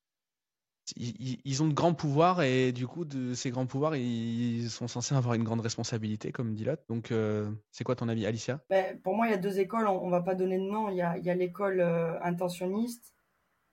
[0.97, 5.15] Ils, ont de grands pouvoirs et du coup, de ces grands pouvoirs, ils sont censés
[5.15, 6.83] avoir une grande responsabilité, comme dit l'autre.
[6.89, 8.59] Donc, euh, c'est quoi ton avis, Alicia?
[8.69, 10.89] Ben, pour moi, il y a deux écoles, on, on va pas donner de nom.
[10.89, 13.13] Il y a, l'école euh, intentionniste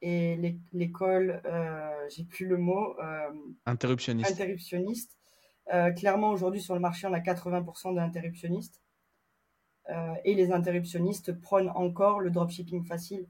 [0.03, 2.97] et l'é- l'école, euh, j'ai plus le mot,
[3.67, 4.31] Interruptionniste.
[4.31, 5.17] interruptionniste.
[5.97, 8.81] Clairement, aujourd'hui, sur le marché, on a 80% d'interruptionnistes.
[10.25, 13.27] Et les interruptionnistes prônent encore le dropshipping facile.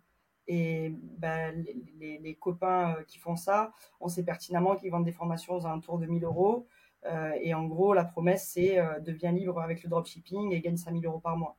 [0.53, 1.65] Et ben,
[2.01, 6.01] les, copains euh, qui font ça, on sait pertinemment qu'ils vendent des formations aux alentours
[6.01, 6.67] de 1000 euros.
[7.07, 10.77] Euh, et en gros, la promesse, c'est euh, deviens libre avec le dropshipping et gagne
[10.77, 11.57] 5000 euros par mois.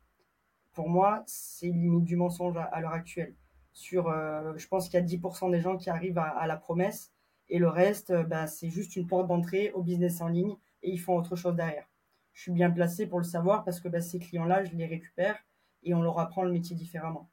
[0.73, 3.33] Pour moi, c'est limite du mensonge à, l'heure actuelle.
[3.71, 4.09] Sur,
[4.57, 7.13] je pense qu'il y a 10% des gens qui arrivent à, la promesse
[7.47, 10.99] et le reste, bah, c'est juste une porte d'entrée au business en ligne et ils
[10.99, 11.89] font autre chose derrière.
[12.33, 15.37] Je suis bien placé pour le savoir parce que bah, ces clients-là, je les récupère
[15.83, 17.29] et on leur apprend le métier différemment.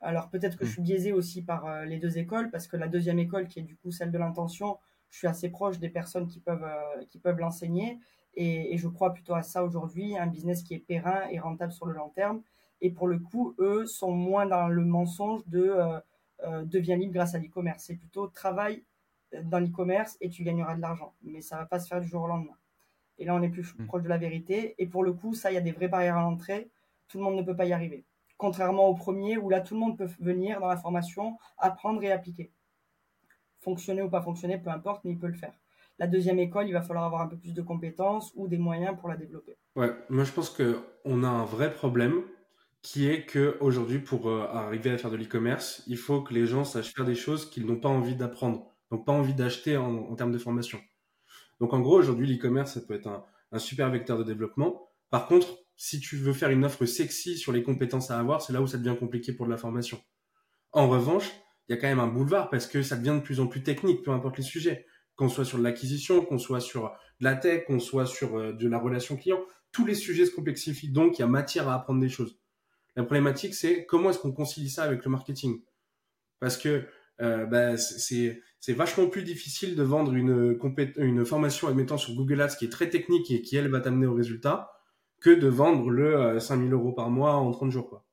[0.00, 2.88] Alors peut-être que je suis biaisé aussi par euh, les deux écoles parce que la
[2.88, 4.78] deuxième école, qui est du coup celle de l'intention,
[5.10, 7.98] je suis assez proche des personnes qui peuvent, euh, qui peuvent l'enseigner
[8.34, 11.72] et, et je crois plutôt à ça aujourd'hui, un business qui est périn et rentable
[11.72, 12.42] sur le long terme.
[12.80, 16.00] Et pour le coup, eux sont moins dans le mensonge de euh,
[16.44, 17.84] euh, deviens libre grâce à l'e-commerce.
[17.84, 18.84] C'est plutôt travail
[19.34, 21.14] euh, dans l'e-commerce et tu gagneras de l'argent.
[21.22, 22.56] Mais ça va pas se faire du jour au lendemain.
[23.18, 23.86] Et là, on est plus Mm.
[23.86, 24.74] proche de la vérité.
[24.78, 26.70] Et pour le coup, ça, il y a des vraies barrières à l'entrée.
[27.08, 28.04] Tout le monde ne peut pas y arriver.
[28.40, 32.10] Contrairement au premier, où là, tout le monde peut venir dans la formation, apprendre et
[32.10, 32.50] appliquer.
[33.58, 35.52] Fonctionner ou pas fonctionner, peu importe, mais il peut le faire.
[35.98, 38.96] La deuxième école, il va falloir avoir un peu plus de compétences ou des moyens
[38.98, 39.58] pour la développer.
[39.76, 42.22] Ouais, moi je pense que on a un vrai problème
[42.80, 46.46] qui est que aujourd'hui pour euh, arriver à faire de l'e-commerce, il faut que les
[46.46, 50.14] gens sachent faire des choses qu'ils n'ont pas envie d'apprendre, donc pas envie d'acheter en,
[50.14, 50.80] termes de formation.
[51.60, 53.22] Donc en gros aujourd'hui l'e-commerce ça peut être
[53.52, 54.88] un super vecteur de développement.
[55.10, 58.52] Par contre, si tu veux faire une offre sexy sur les compétences à avoir, c'est
[58.52, 59.98] là où ça devient compliqué pour de la formation.
[60.72, 61.32] En revanche,
[61.66, 63.62] il y a quand même un boulevard parce que ça devient de plus en plus
[63.62, 64.84] technique, peu importe les sujets,
[65.16, 68.78] qu'on soit sur l'acquisition, qu'on soit sur la tech, qu'on soit sur euh, de la
[68.78, 69.40] relation client,
[69.72, 70.90] tous les sujets se complexifient.
[70.90, 72.38] Donc, il y a matière à apprendre des choses.
[72.94, 75.62] La problématique, c'est comment est-ce qu'on concilie ça avec le marketing?
[76.40, 76.84] Parce que
[77.22, 78.42] euh, bah, c'est
[78.74, 80.58] vachement plus difficile de vendre une,
[80.98, 84.06] une formation, admettant sur Google Ads, qui est très technique et qui, elle, va t'amener
[84.06, 84.70] au résultat,
[85.20, 87.88] que de vendre le 5000 euros par mois en 30 jours.
[87.88, 88.06] Quoi.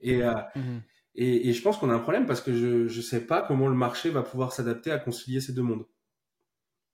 [0.00, 0.80] Et, mmh
[1.16, 3.68] et, et, je pense qu'on a un problème parce que je ne sais pas comment
[3.68, 5.86] le marché va pouvoir s'adapter à concilier ces deux mondes.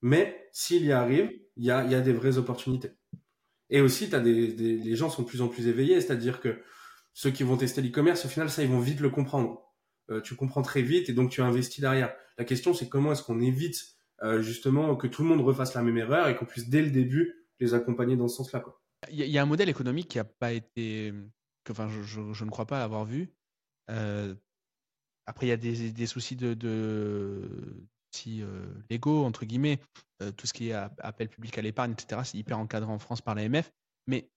[0.03, 2.91] Mais s'il y arrive, il y a, y a, des vraies opportunités.
[3.71, 6.61] Et aussi, as des, des, les gens sont de plus en plus éveillés, c'est-à-dire que
[7.15, 9.63] ceux qui vont tester l'e-commerce, au final, ça, ils vont vite le comprendre.
[10.11, 12.13] Euh, tu comprends très vite et donc tu investis derrière.
[12.37, 13.85] La question, c'est comment est-ce qu'on évite
[14.23, 16.91] euh, justement que tout le monde refasse la même erreur et qu'on puisse dès le
[16.91, 18.65] début les accompagner dans ce sens-là.
[19.09, 21.15] Il y, a un modèle économique qui n'a pas été,
[21.65, 23.31] que, enfin, je, ne crois pas avoir vu,
[23.91, 24.35] euh,
[25.27, 27.49] après, il y a des, soucis de, de
[28.11, 29.81] si, euh, légaux, entre guillemets,
[30.23, 32.21] euh, tout ce qui est appel public à l'épargne, etc.
[32.25, 33.71] C'est hyper encadré en France par l'AMF.
[34.07, 34.29] Mais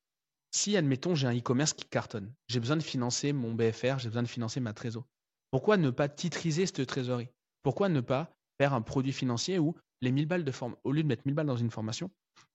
[0.51, 4.23] si, admettons, j'ai un e-commerce qui cartonne, j'ai besoin de financer mon BFR, j'ai besoin
[4.23, 5.05] de financer ma trésor.
[5.51, 7.29] Pourquoi ne pas titriser cette trésorerie?
[7.63, 11.01] Pourquoi ne pas faire un produit financier où les 1000 balles de forme, au lieu
[11.01, 12.11] de mettre 1000 balles dans une formation,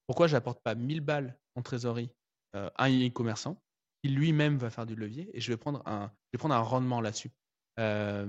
[0.07, 2.11] pourquoi j'apporte pas 1000 balles trésorerie
[2.53, 3.61] à un e-commerçant
[4.01, 6.61] qui lui-même va faire du levier et je vais prendre un, je vais prendre un
[6.61, 7.31] rendement là-dessus.
[7.77, 8.27] Il euh,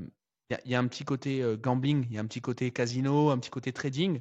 [0.49, 3.39] y, a un petit côté euh, gambling, il y a un petit côté casino, un
[3.39, 4.20] petit côté trading,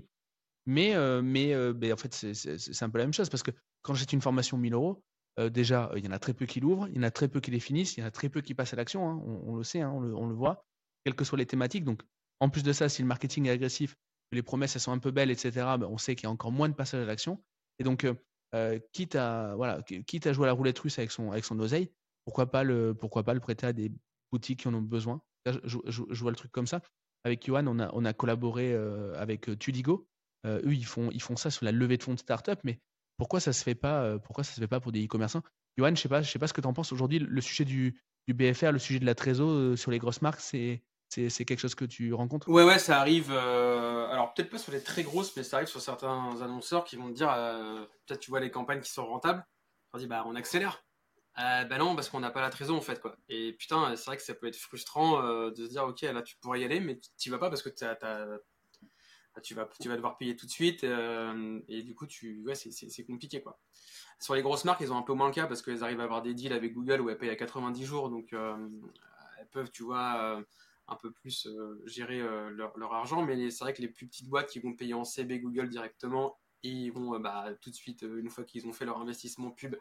[0.66, 1.54] mais, euh, mais,
[1.92, 3.52] en fait, c'est un peu la même chose parce que
[3.82, 5.04] quand j'ai une formation 1000 euros,
[5.52, 7.40] déjà, il y en a très peu qui l'ouvrent, il y en a très peu
[7.40, 9.56] qui les finissent, il y en a très peu qui passent à l'action, hein, on,
[9.56, 10.66] le sait, hein, on, le, on, le, voit,
[11.06, 11.86] quelles que soient les thématiques.
[11.86, 12.02] Donc,
[12.42, 13.96] en plus de ça, si le marketing est agressif,
[14.34, 16.52] les promesses elles sont un peu belles, etc., ben, on sait qu'il y a encore
[16.52, 17.42] moins de passage à l'action.
[17.80, 18.14] Et donc, euh,
[18.92, 21.92] quitte à voilà, quitte à jouer à la roulette russe avec son avec son oseille,
[22.26, 22.94] pourquoi pas le
[23.40, 23.92] prêter à des
[24.32, 25.22] boutiques qui en ont besoin?
[25.46, 26.82] Je, vois le truc comme ça.
[27.24, 30.08] Avec Johan, on a collaboré euh, avec euh, Tudigo.
[30.46, 32.80] eux, ils font ils font ça sur la levée de fonds de start-up, mais
[33.18, 35.44] pourquoi ça ça se fait pas pour des e-commerçants?
[35.78, 37.20] Johan, je je sais pas ce que tu en penses aujourd'hui.
[37.20, 40.84] Le sujet du du BFR, le sujet de la trésor sur les grosses marques, c'est
[41.10, 42.48] c'est quelque chose que tu rencontres?
[42.48, 43.32] Ouais, ouais, ça arrive.
[43.32, 46.98] Euh, alors, peut-être pas sur les très grosses, mais ça arrive sur certains annonceurs qui
[46.98, 49.44] vont te dire euh, peut-être tu vois les campagnes qui sont rentables.
[49.94, 50.84] On dit bah, on accélère.
[51.40, 53.02] Euh, bah non, parce qu'on n'a pas la trésor en fait.
[53.02, 53.16] quoi.
[53.28, 56.36] Et putain, c'est vrai que ça peut être frustrant de se dire ok, là tu
[56.38, 60.36] pourrais y aller, mais tu vas pas parce que tu, vas, tu vas devoir payer
[60.36, 60.84] tout de suite.
[60.84, 63.42] et du coup, tu, ouais, c'est compliqué.
[63.42, 63.60] quoi.
[64.20, 66.04] Sur les grosses marques, ils ont un peu moins le cas parce qu'elles arrivent à
[66.04, 68.10] avoir des deals avec Google où elles payent à 90 jours.
[68.10, 70.44] Donc, elles peuvent, tu vois
[70.90, 73.24] un peu plus euh, gérer euh, leur, argent.
[73.24, 76.38] Mais c'est vrai que les plus petites boîtes qui vont payer en CB Google directement,
[76.64, 79.76] ils vont euh, bah, tout de suite, une fois qu'ils ont fait leur investissement pub,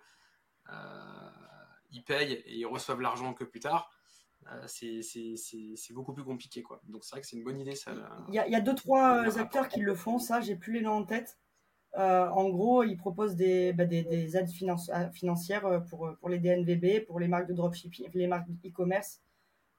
[1.91, 3.91] ils payent et ils reçoivent l'argent que plus tard.
[4.67, 5.01] c'est
[5.93, 6.63] beaucoup plus compliqué.
[6.63, 6.81] Quoi.
[6.85, 7.75] Donc c'est vrai que c'est une bonne idée.
[7.75, 7.93] Ça,
[8.29, 10.75] il, y a, il y a deux, trois acteurs qui le font, ça, j'ai plus
[10.75, 11.39] les noms en tête.
[11.95, 17.19] en gros, ils proposent des, bah, des, des aides financières pour, pour les DNVB, pour
[17.19, 19.23] les marques de dropshipping, les marques e-commerce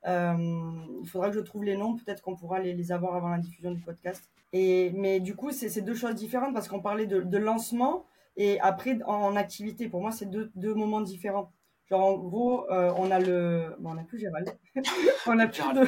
[0.06, 3.40] il faudra que je trouve les noms, peut-être qu'on pourra les, les, avoir avant la
[3.40, 4.30] diffusion du podcast.
[4.54, 8.60] Et, mais du coup, c'est deux choses différentes parce qu'on parlait de, de, lancement et
[8.62, 9.88] après en, activité.
[9.90, 11.52] Pour moi, c'est deux, deux, moments différents.
[11.90, 13.76] Genre, en gros, euh, on a le.
[13.80, 14.50] Bon, on n'a plus Gérald.
[15.28, 15.88] on n'a plus, de...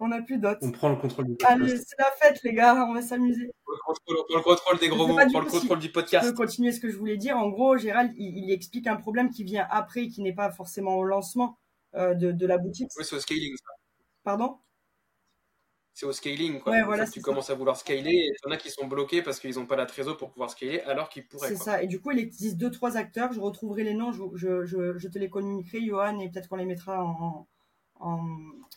[0.00, 0.60] on a plus d'autres.
[0.62, 1.60] On prend le contrôle du podcast.
[1.60, 2.86] Allez, c'est la fête, les gars.
[2.88, 3.50] On va s'amuser.
[3.66, 6.24] On prend le contrôle des gros mots, on prend le contrôle du podcast.
[6.24, 7.36] Je peux continuer ce que je voulais dire.
[7.36, 10.96] En gros, Gérald, il, il explique un problème qui vient après, qui n'est pas forcément
[10.96, 11.58] au lancement.
[11.94, 12.88] Euh, de, de, la boutique.
[12.96, 13.56] Oui, c'est au scaling.
[13.56, 13.72] Ça.
[14.22, 14.58] Pardon?
[15.92, 16.60] C'est au scaling.
[16.60, 16.72] Quoi.
[16.72, 19.22] Ouais, voilà, tu commences à vouloir scaler et il y en a qui sont bloqués
[19.22, 21.48] parce qu'ils n'ont pas la trésor pour pouvoir scaler alors qu'ils pourraient.
[21.48, 21.82] C'est ça.
[21.82, 23.32] Et du coup, il existe deux, trois acteurs.
[23.32, 24.12] Je retrouverai les noms.
[24.12, 27.48] Je, je, je, je te les communiquerai, Johan, et peut-être qu'on les mettra en,
[27.98, 28.20] en,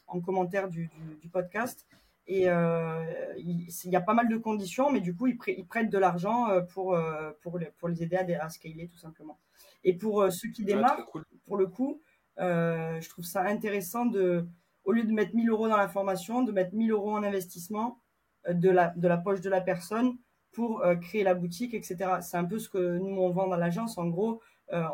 [0.08, 1.86] en commentaire du, du, du, podcast.
[2.26, 3.06] Et euh,
[3.38, 6.50] il, y a pas mal de conditions, mais du coup, ils, ils prêtent de l'argent
[6.50, 6.98] euh, pour,
[7.42, 9.38] pour, les, pour les aider à, à, scaler, tout simplement.
[9.84, 11.26] Et pour ceux qui démarrent, cool.
[11.46, 12.02] pour le coup,
[12.38, 14.48] je trouve ça intéressant de,
[14.84, 18.00] au lieu de mettre 1000 euros dans la formation, de mettre 1000 euros en investissement
[18.48, 20.18] euh, de la, de la poche de la personne
[20.52, 21.98] pour euh, créer la boutique, etc.
[22.22, 23.98] C'est un peu ce que nous, on vend dans l'agence.
[23.98, 24.42] En gros,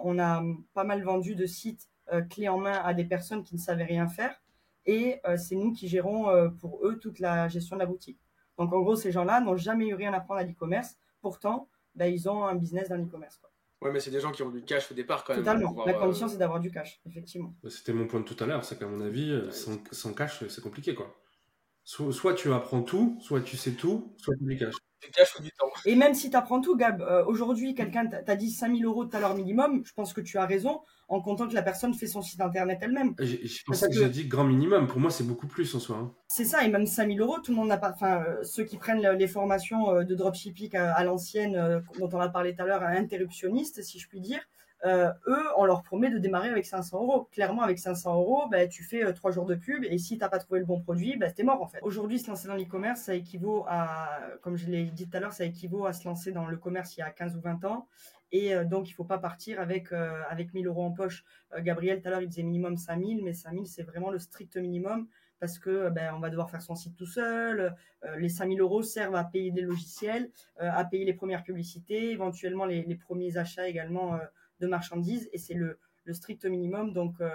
[0.03, 1.87] on a pas mal vendu de sites
[2.29, 4.41] clés en main à des personnes qui ne savaient rien faire.
[4.85, 8.19] Et c'est nous qui gérons pour eux toute la gestion de la boutique.
[8.57, 10.97] Donc en gros, ces gens-là n'ont jamais eu rien à apprendre à l'e-commerce.
[11.21, 13.39] Pourtant, bah, ils ont un business dans l'e-commerce.
[13.81, 15.41] Ouais, mais c'est des gens qui ont du cash au départ quand même.
[15.41, 15.85] Totalement.
[15.85, 17.55] la condition, euh, c'est d'avoir du cash, effectivement.
[17.63, 20.45] Bah, c'était mon point de tout à l'heure, c'est qu'à mon avis, euh, sans, cash,
[20.47, 21.15] c'est compliqué, quoi.
[21.89, 25.71] Soit, tu apprends tout, soit tu sais tout, soit tu du temps.
[25.85, 29.17] Et même si tu apprends tout, Gab, euh, aujourd'hui, quelqu'un t'a dit 5000 euros tout
[29.17, 32.05] à l'heure minimum, je pense que tu as raison, en comptant que la personne fait
[32.05, 33.15] son site internet elle-même.
[33.17, 34.87] Je pense que, j'ai dit grand minimum.
[34.87, 35.97] Pour moi, c'est beaucoup plus en soi.
[35.97, 36.13] Hein.
[36.27, 37.91] C'est ça, et même 5000 euros, tout le monde n'a pas.
[37.91, 42.29] Enfin, euh, ceux qui prennent les formations euh, de dropshipping à, l'ancienne, dont on a
[42.29, 44.41] parlé tout à l'heure, à interruptionniste, si je puis dire,
[44.85, 47.27] euh, eux, on leur promet de démarrer avec 500 euros.
[47.31, 50.21] Clairement, avec 500 euros, bah, tu fais euh, trois jours de pub et si tu
[50.21, 51.79] n'as pas trouvé le bon produit, bah, t'es mort en fait.
[51.81, 55.33] Aujourd'hui, se lancer dans l'e-commerce, ça équivaut à, comme je l'ai dit tout à l'heure,
[55.33, 57.87] ça équivaut à se lancer dans le commerce il y a 15 ou 20 ans.
[58.31, 61.25] Et euh, donc, il faut pas partir avec, avec 1000 euros en poche.
[61.59, 65.07] Gabriel, tout à l'heure, il disait minimum 5000, mais 5000, c'est vraiment le strict minimum
[65.39, 67.73] parce que ben, on va devoir faire son site tout seul.
[68.17, 72.95] les 5000 euros servent à payer des logiciels, à payer les premières publicités, éventuellement les
[72.95, 74.19] premiers achats également
[74.59, 75.79] de marchandises et c'est le,
[76.11, 76.91] strict minimum.
[76.91, 77.29] Donc, euh,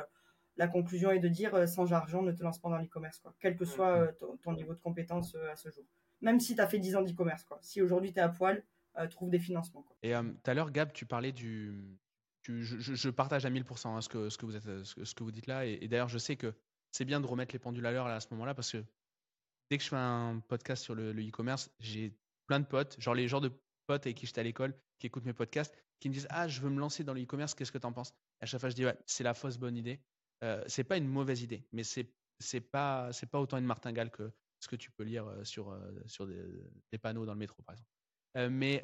[0.57, 3.33] la conclusion est de dire euh, sans argent, ne te lance pas dans l'e-commerce, quoi.
[3.39, 4.13] quel que soit euh,
[4.43, 5.85] ton, niveau de compétence à ce jour.
[6.21, 7.59] Même si tu as fait 10 ans d'e-commerce, quoi.
[7.63, 8.65] Si aujourd'hui tu es à poil,
[9.11, 9.83] trouve des financements.
[9.83, 9.97] Quoi.
[10.03, 11.99] Et tout à l'heure, Gab, tu parlais du.
[12.43, 15.47] je, partage à 1000% hein, ce, que, ce, que vous êtes, ce, que, vous dites
[15.47, 15.67] là.
[15.67, 16.53] Et, d'ailleurs, je sais que
[16.91, 18.85] c'est bien de remettre les pendules à l'heure à ce moment-là parce que
[19.71, 22.17] dès que je fais un podcast sur le e-commerce, j'ai
[22.47, 23.53] plein de potes, genre les genres de
[23.87, 26.61] potes avec qui j'étais à l'école, qui écoutent mes podcasts, qui me disent Ah, je
[26.61, 28.13] veux me lancer dans le e-commerce, qu'est-ce que tu en penses?
[28.41, 30.01] À chaque fois, je dis Ouais, c'est la fausse bonne idée.
[30.43, 34.11] Euh, c'est pas une mauvaise idée, mais c'est c'est pas c'est pas autant une martingale
[34.11, 34.33] que
[34.65, 37.75] ce que tu peux lire euh, sur euh, sur des, panneaux dans le métro, par
[37.75, 37.91] exemple.
[38.37, 38.83] Euh, mais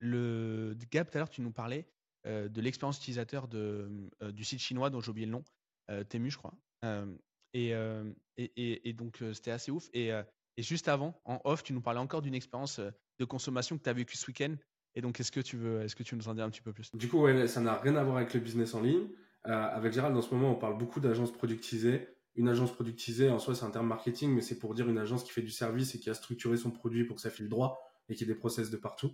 [0.00, 1.86] le Gap, tout à l'heure, tu nous parlais
[2.24, 5.44] de l'expérience utilisateur de, du site chinois dont j'ai oublié le nom,
[6.08, 6.54] Temu, je crois.
[7.54, 7.70] Et,
[8.36, 9.88] et, et, donc, c'était assez ouf.
[9.94, 12.80] Et, et juste avant, en off, tu nous parlais encore d'une expérience
[13.18, 14.56] de consommation que tu as vécue ce week-end
[14.96, 16.72] et donc, est-ce que tu veux, est-ce que tu nous en dis un petit peu
[16.72, 16.90] plus?
[16.94, 19.08] Du coup, ça n'a rien à voir avec le business en ligne.
[19.46, 22.08] Euh, avec Gérald, en ce moment, on parle beaucoup d'agences productisées.
[22.34, 25.22] Une agence productisée, en soi, c'est un terme marketing, mais c'est pour dire une agence
[25.22, 27.78] qui fait du service et qui a structuré son produit pour que ça file droit
[28.08, 29.12] et qui ait des process de partout.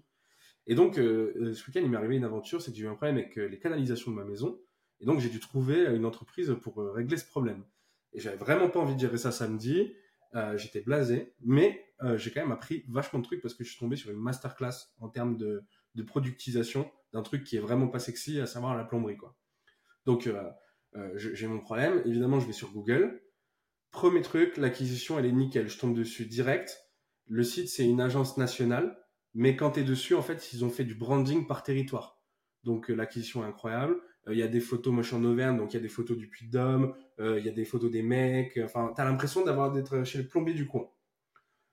[0.68, 2.88] Et donc, euh, euh, ce week-end, il m'est arrivé une aventure, c'est que j'ai eu
[2.88, 4.60] un problème avec les canalisations de ma maison.
[5.00, 7.64] Et donc, j'ai dû trouver une entreprise pour régler ce problème.
[8.12, 9.92] Et j'avais vraiment pas envie de gérer ça samedi.
[10.56, 11.84] J'étais blasé, mais
[12.16, 14.88] j'ai quand même appris vachement de trucs parce que je suis tombé sur une masterclass
[14.98, 15.62] en termes de,
[15.94, 19.36] de productisation d'un truc qui est vraiment pas sexy, à savoir la plomberie, quoi.
[20.06, 20.50] Donc, euh,
[20.96, 22.02] euh, j'ai mon problème.
[22.04, 23.22] Évidemment, je vais sur Google.
[23.90, 25.68] Premier truc, l'acquisition, elle est nickel.
[25.68, 26.80] Je tombe dessus direct.
[27.26, 28.98] Le site, c'est une agence nationale.
[29.34, 32.20] Mais quand tu es dessus, en fait, ils ont fait du branding par territoire.
[32.64, 33.96] Donc, euh, l'acquisition est incroyable.
[34.30, 35.88] Il y a des photos, moi je suis en Auvergne, donc il y a des
[35.88, 36.94] photos du Puy-de-Dôme.
[37.18, 38.58] Il y a des photos des mecs.
[38.62, 40.88] Enfin, tu as l'impression d'avoir d'être chez le plombier du coin.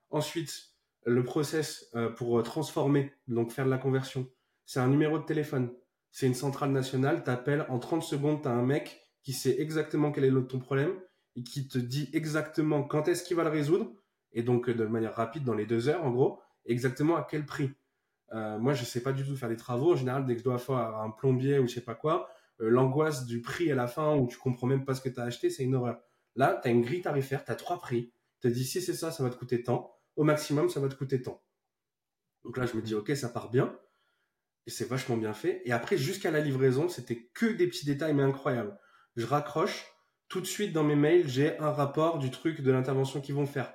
[0.09, 0.69] Ensuite,
[1.05, 4.27] le process euh, pour transformer, donc faire de la conversion,
[4.65, 5.71] c'est un numéro de téléphone.
[6.11, 10.25] C'est une centrale nationale, t'appelles, en 30 secondes, t'as un mec qui sait exactement quel
[10.25, 10.99] est ton problème
[11.35, 13.91] et qui te dit exactement quand est-ce qu'il va le résoudre,
[14.33, 17.71] et donc de manière rapide, dans les deux heures en gros, exactement à quel prix.
[18.33, 19.93] Euh, moi, je sais pas du tout faire des travaux.
[19.93, 22.38] En général, dès que je dois faire un plombier ou je sais pas quoi, euh,
[22.59, 25.23] l'angoisse du prix à la fin où tu comprends même pas ce que tu as
[25.23, 26.01] acheté, c'est une horreur.
[26.35, 28.13] Là, tu as une grille tarifaire, tu as trois prix.
[28.41, 30.89] Tu te dis si c'est ça, ça va te coûter tant au maximum, ça va
[30.89, 31.41] te coûter tant.
[32.43, 33.77] Donc là, je me dis, ok, ça part bien.
[34.65, 35.61] Et c'est vachement bien fait.
[35.65, 38.77] Et après, jusqu'à la livraison, c'était que des petits détails, mais incroyables.
[39.15, 39.85] Je raccroche.
[40.27, 43.47] Tout de suite, dans mes mails, j'ai un rapport du truc de l'intervention qu'ils vont
[43.47, 43.73] faire.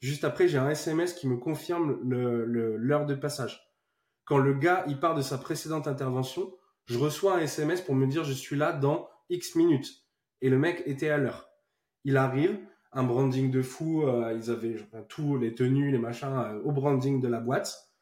[0.00, 3.60] Juste après, j'ai un SMS qui me confirme l'heure de passage.
[4.24, 6.54] Quand le gars, il part de sa précédente intervention,
[6.86, 10.06] je reçois un SMS pour me dire, je suis là dans X minutes.
[10.40, 11.50] Et le mec était à l'heure.
[12.04, 12.58] Il arrive,
[12.92, 14.06] un branding de fou.
[14.06, 14.76] Euh, ils avaient
[15.08, 17.92] tous les tenues, les machins euh, au branding de la boîte.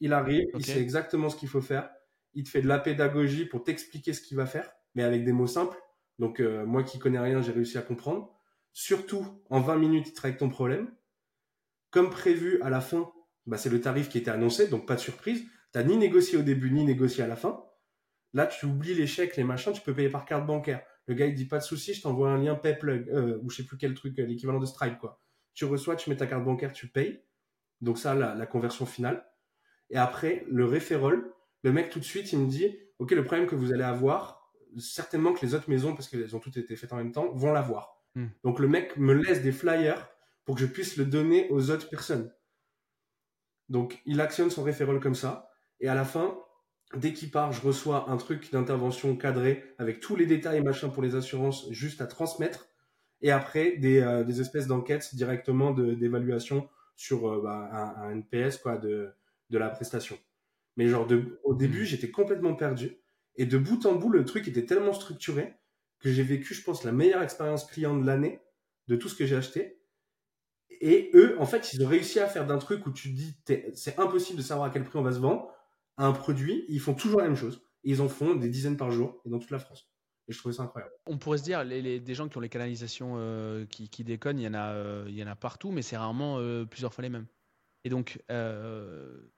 [0.00, 1.88] Il arrive, il sait exactement ce qu'il faut faire.
[2.34, 5.32] Il te fait de la pédagogie pour t'expliquer ce qu'il va faire, mais avec des
[5.32, 5.78] mots simples.
[6.18, 8.30] Donc euh, moi qui connais rien, j'ai réussi à comprendre.
[8.74, 10.90] Surtout, en 20 minutes, il te règle ton problème.
[11.90, 13.10] Comme prévu, à la fin,
[13.46, 15.44] bah, c'est le tarif qui était annoncé, donc pas de surprise.
[15.72, 17.64] Tu ni négocié au début, ni négocié à la fin.
[18.36, 20.82] Là, tu oublies les chèques, les machins, tu peux payer par carte bancaire.
[21.06, 23.56] Le gars, il dit pas de souci, je t'envoie un lien PayPlug, euh, ou je
[23.56, 25.22] sais plus quel truc, euh, l'équivalent de Stripe, quoi.
[25.54, 27.22] Tu reçois, tu mets ta carte bancaire, tu payes.
[27.80, 29.26] Donc ça, la, conversion finale.
[29.88, 31.32] Et après, le référol,
[31.62, 34.52] le mec tout de suite, il me dit, OK, le problème que vous allez avoir,
[34.76, 37.54] certainement que les autres maisons, parce qu'elles ont toutes été faites en même temps, vont
[37.54, 38.02] l'avoir.
[38.16, 38.26] Hmm.
[38.44, 40.10] Donc le mec me laisse des flyers
[40.44, 42.30] pour que je puisse le donner aux autres personnes.
[43.70, 45.48] Donc il actionne son référol comme ça.
[45.80, 46.38] Et à la fin,
[46.94, 51.02] dès qu'il part, je reçois un truc d'intervention cadré avec tous les détails machin pour
[51.02, 52.68] les assurances juste à transmettre.
[53.22, 58.76] Et après, des, euh, des espèces d'enquêtes directement d'évaluation sur euh, bah, un, NPS quoi,
[58.76, 59.10] de,
[59.50, 60.18] de la prestation.
[60.76, 61.86] Mais genre, de, au début, hmm.
[61.86, 62.98] j'étais complètement perdu.
[63.36, 65.54] Et de bout en bout, le truc était tellement structuré
[65.98, 68.40] que j'ai vécu, je pense, la meilleure expérience client de l'année
[68.88, 69.80] de tout ce que j'ai acheté.
[70.80, 73.36] Et eux, en fait, ils ont réussi à faire d'un truc où tu te dis,
[73.74, 75.50] c'est impossible de savoir à quel prix on va se vendre,
[75.98, 77.62] un produit, ils font toujours la même chose.
[77.84, 79.88] Ils en font des dizaines par jour, et dans toute la France.
[80.28, 80.92] Et je trouvais ça incroyable.
[81.06, 84.44] On pourrait se dire, les, des gens qui ont les canalisations euh, qui, déconnent, il
[84.44, 87.02] y, en a, euh, il y en a partout, mais c'est rarement euh, plusieurs fois
[87.02, 87.26] les mêmes.
[87.84, 88.20] Et donc,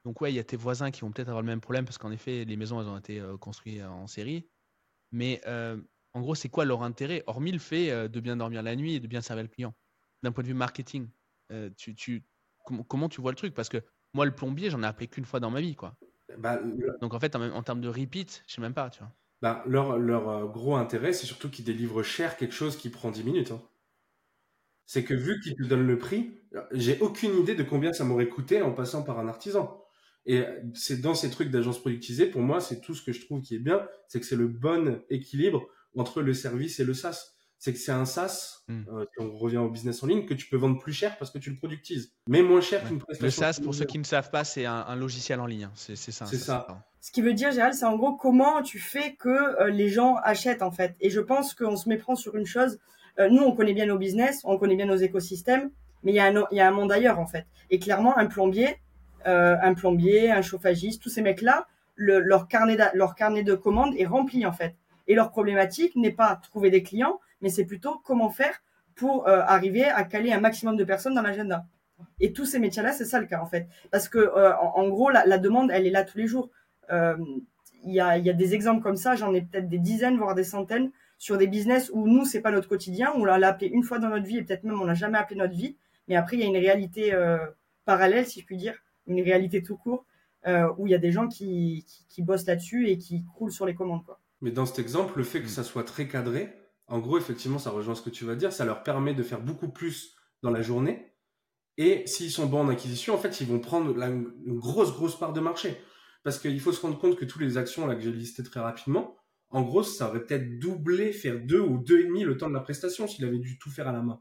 [0.04, 1.98] donc ouais, il y a tes voisins qui vont peut-être avoir le même problème, parce
[1.98, 4.48] qu'en effet, les maisons, elles ont été construites en série.
[5.12, 8.94] Mais en gros, c'est quoi leur intérêt, hormis le fait de bien dormir la nuit
[8.94, 9.74] et de bien servir le client?
[10.22, 11.10] D'un point de vue marketing,
[11.76, 12.24] tu, tu,
[12.64, 13.52] comment tu vois le truc?
[13.52, 13.82] Parce que
[14.14, 15.98] moi, le plombier, j'en ai appelé qu'une fois dans ma vie, quoi.
[16.36, 16.60] Bah,
[17.00, 19.12] donc en fait, en, en, termes de repeat, je sais même pas, tu vois.
[19.40, 23.10] Bah, leur, leur euh, gros intérêt, c'est surtout qu'ils délivrent cher quelque chose qui prend
[23.10, 23.50] 10 minutes.
[23.52, 23.62] Hein.
[24.86, 26.32] C'est que vu qu'ils te donnent le prix,
[26.72, 29.84] j'ai aucune idée de combien ça m'aurait coûté en passant par un artisan.
[30.26, 33.42] Et c'est dans ces trucs d'agence productisée, pour moi, c'est tout ce que je trouve
[33.42, 37.37] qui est bien, c'est que c'est le bon équilibre entre le service et le SaaS
[37.58, 40.46] c'est que c'est un SaaS, euh, si on revient au business en ligne, que tu
[40.48, 43.24] peux vendre plus cher parce que tu le productises, mais moins cher qu'une prestation.
[43.24, 45.64] Le SaaS, pour ceux qui ne savent pas, c'est un, logiciel en ligne.
[45.64, 45.72] Hein.
[45.74, 46.26] C'est ça.
[46.26, 46.66] C'est ça.
[47.00, 50.16] Ce qui veut dire, Gérald, c'est en gros comment tu fais que euh, les gens
[50.22, 50.94] achètent en fait.
[51.00, 52.78] Et je pense qu'on se méprend sur une chose.
[53.18, 55.70] Euh, nous, on connaît bien nos business, on connaît bien nos écosystèmes,
[56.04, 57.46] mais il y, a un, il y a un monde ailleurs en fait.
[57.70, 58.76] Et clairement, un plombier,
[59.24, 64.46] un plombier, un chauffagiste, tous ces mecs-là, leur carnet, leur carnet de commandes est rempli
[64.46, 64.74] en fait.
[65.08, 68.62] Et leur problématique n'est pas trouver des clients, mais c'est plutôt comment faire
[68.98, 71.64] pour euh, arriver à caler un maximum de personnes dans l'agenda.
[72.20, 73.68] Et tous ces métiers-là, c'est ça le cas en fait.
[73.90, 76.50] Parce que euh, en, gros, la, demande, elle est là tous les jours.
[76.90, 77.16] Euh,
[77.84, 80.90] il y, a, des exemples comme ça, j'en ai peut-être des dizaines, voire des centaines,
[81.16, 84.08] sur des business où nous, c'est pas notre quotidien, on l'a appelé une fois dans
[84.08, 85.76] notre vie, et peut-être même on l'a jamais appelé notre vie.
[86.08, 87.16] Mais après, il y a une réalité
[87.84, 88.74] parallèle, si je puis dire,
[89.06, 90.04] une réalité tout court,
[90.76, 91.86] où il y a des gens qui,
[92.18, 94.02] bossent là-dessus et qui croulent sur les commandes.
[94.40, 96.52] Mais dans cet exemple, le fait que ça soit très cadré,
[96.88, 98.52] en gros, effectivement, ça rejoint ce que tu vas dire.
[98.52, 101.14] Ça leur permet de faire beaucoup plus dans la journée.
[101.76, 105.32] Et s'ils sont bons en acquisition, en fait, ils vont prendre une grosse, grosse part
[105.32, 105.76] de marché.
[106.24, 108.60] Parce qu'il faut se rendre compte que toutes les actions là, que j'ai listées très
[108.60, 109.16] rapidement,
[109.50, 112.54] en gros, ça aurait peut-être doublé, faire deux ou deux et demi le temps de
[112.54, 114.20] la prestation s'il avait dû tout faire à la main.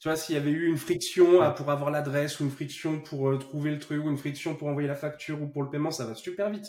[0.00, 3.30] Tu vois, s'il y avait eu une friction pour avoir l'adresse, ou une friction pour
[3.30, 5.90] euh, trouver le truc, ou une friction pour envoyer la facture, ou pour le paiement,
[5.90, 6.66] ça va super vite.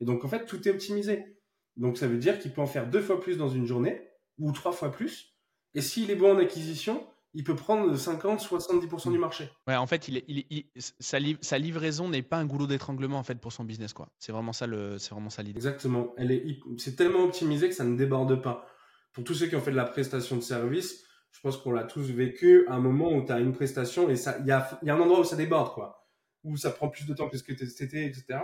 [0.00, 1.37] Et donc, en fait, tout est optimisé.
[1.78, 4.02] Donc ça veut dire qu'il peut en faire deux fois plus dans une journée
[4.38, 5.34] ou trois fois plus.
[5.74, 9.48] Et s'il est bon en acquisition, il peut prendre 50-70% du marché.
[9.66, 10.64] Ouais, en fait, il
[10.98, 11.18] sa,
[11.58, 14.08] livraison n'est pas un goulot d'étranglement en fait pour son business quoi.
[14.18, 15.58] C'est vraiment ça le, c'est vraiment ça l'idée.
[15.58, 16.14] Exactement.
[16.16, 18.66] Elle est, c'est tellement optimisé que ça ne déborde pas.
[19.12, 21.84] Pour tous ceux qui ont fait de la prestation de service, je pense qu'on l'a
[21.84, 24.78] tous vécu à un moment où tu as une prestation et ça, il y a,
[24.82, 26.08] y a un endroit où ça déborde quoi,
[26.42, 28.40] où ça prend plus de temps que ce que c'était, etc.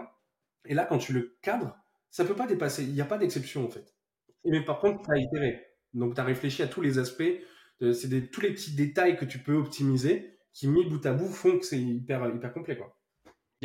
[0.66, 1.76] Et là, quand tu le cadres,
[2.14, 2.84] ça peut pas dépasser.
[2.84, 3.92] Il n'y a pas d'exception en fait.
[4.44, 5.66] Mais par contre, tu as itéré.
[5.94, 7.24] Donc tu as réfléchi à tous les aspects.
[7.80, 11.58] C'est tous les petits détails que tu peux optimiser qui, mis bout à bout, font
[11.58, 12.78] que c'est hyper, hyper complet.
[12.78, 12.96] Quoi.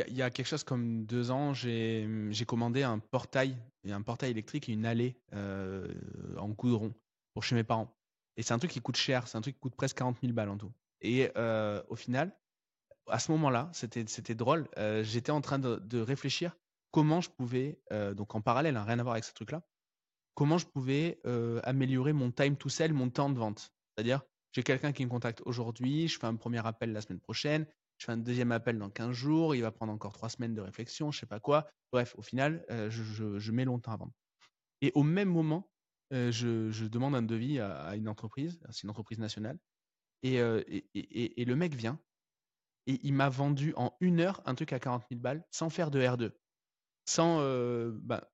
[0.07, 2.07] Il y, a quelque chose comme deux ans, j'ai
[2.47, 3.55] commandé un portail,
[3.87, 5.87] un portail électrique et une allée euh,
[6.37, 6.91] en goudron
[7.33, 7.95] pour chez mes parents.
[8.35, 10.33] Et c'est un truc qui coûte cher, c'est un truc qui coûte presque 40 000
[10.33, 10.71] balles en tout.
[11.01, 12.35] Et euh, au final,
[13.07, 16.55] à ce moment-là, c'était drôle, euh, j'étais en train de, de, réfléchir
[16.91, 19.63] comment je pouvais, euh, donc en parallèle, hein, rien à voir avec ce truc-là,
[20.35, 23.71] comment je pouvais euh, améliorer mon time to sell, mon temps de vente.
[23.95, 24.21] C'est-à-dire,
[24.53, 27.67] j'ai quelqu'un qui me contacte aujourd'hui, je fais un premier appel la semaine prochaine,
[27.97, 30.61] je fais un deuxième appel dans 15 jours, il va prendre encore trois semaines de
[30.61, 31.67] réflexion, je sais pas quoi.
[31.91, 34.13] Bref, au final, euh, je, mets longtemps à vendre.
[34.81, 35.69] Et au même moment,
[36.11, 39.59] je, demande un devis à, une entreprise, c'est une entreprise nationale,
[40.23, 41.99] et, et, le mec vient,
[42.87, 45.91] et il m'a vendu en une heure un truc à 40 000 balles sans faire
[45.91, 46.31] de R2
[47.05, 48.29] sans, euh, bah,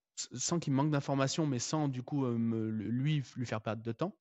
[0.61, 2.37] qu'il manque d'informations, mais sans du coup euh,
[2.69, 4.17] lui faire perdre de temps.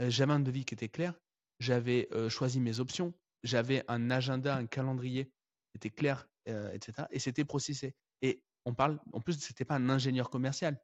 [0.00, 1.14] Euh, j'avais un devis qui était clair,
[1.58, 7.06] j'avais choisi mes options, j'avais un agenda, un calendrier qui était clair, etc.
[7.10, 7.94] Et c'était processé.
[8.20, 10.80] Et on parle, en plus, c'était pas un ingénieur commercial,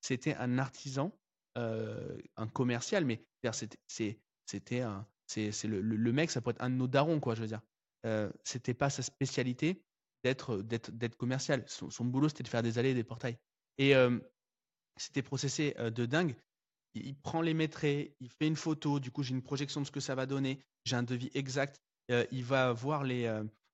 [0.00, 1.12] c'était un artisan,
[1.56, 4.84] un commercial, mais c'était
[5.64, 7.60] le, mec, ça pourrait être un de nos darons, quoi, je veux dire.
[8.44, 9.82] c'était pas sa spécialité,
[10.22, 11.64] d'être d'être commercial.
[11.66, 13.38] Son, boulot, c'était de faire des allées et des portails.
[13.78, 13.94] Et
[14.96, 16.34] c'était processé de dingue.
[16.94, 19.90] Il, prend les métraits, il fait une photo, du coup j'ai une projection de ce
[19.90, 21.80] que ça va donner, j'ai un devis exact.
[22.10, 23.26] il va voir les,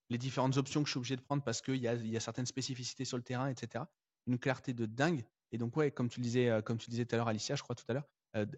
[0.09, 2.21] les différentes options que je suis obligé de prendre parce qu'il y a, y a
[2.21, 3.85] certaines spécificités sur le terrain, etc.
[4.27, 5.25] Une clarté de dingue.
[5.51, 7.75] Et donc, ouais, comme tu disais, comme tu disais tout à l'heure, Alicia, je crois
[7.75, 8.07] tout à l'heure,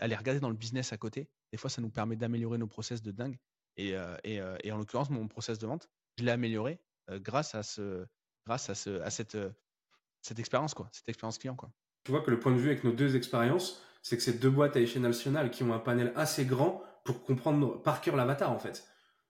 [0.01, 1.29] aller regarder dans le business à côté.
[1.53, 3.39] Des fois, ça nous permet d'améliorer nos process de dingue.
[3.77, 5.89] Et, et, et en l'occurrence, mon process de vente,
[6.19, 6.77] je l'ai amélioré euh,
[7.19, 8.07] grâce à ce,
[8.47, 9.51] grâce à ce, à cette, euh,
[10.23, 11.71] cette expérience quoi, cette expérience client quoi.
[12.05, 14.51] Tu vois que le point de vue avec nos deux expériences, c'est que c'est deux
[14.51, 18.51] boîtes à échelle nationale qui ont un panel assez grand pour comprendre par cœur l'avatar
[18.51, 18.87] en fait.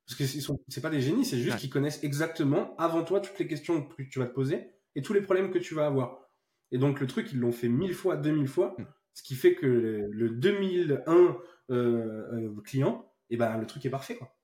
[0.06, 0.24] Parce que
[0.68, 4.02] c'est pas des génies, c'est juste qu'ils connaissent exactement avant toi toutes les questions que
[4.02, 6.28] tu vas te poser et tous les problèmes que tu vas avoir.
[6.72, 8.86] Et donc le truc, ils l'ont fait mille fois, deux mille fois, mm.
[9.14, 9.66] ce qui fait que
[10.10, 11.34] le, 2001 euh,
[11.70, 14.34] euh, client, et eh ben le truc est parfait quoi.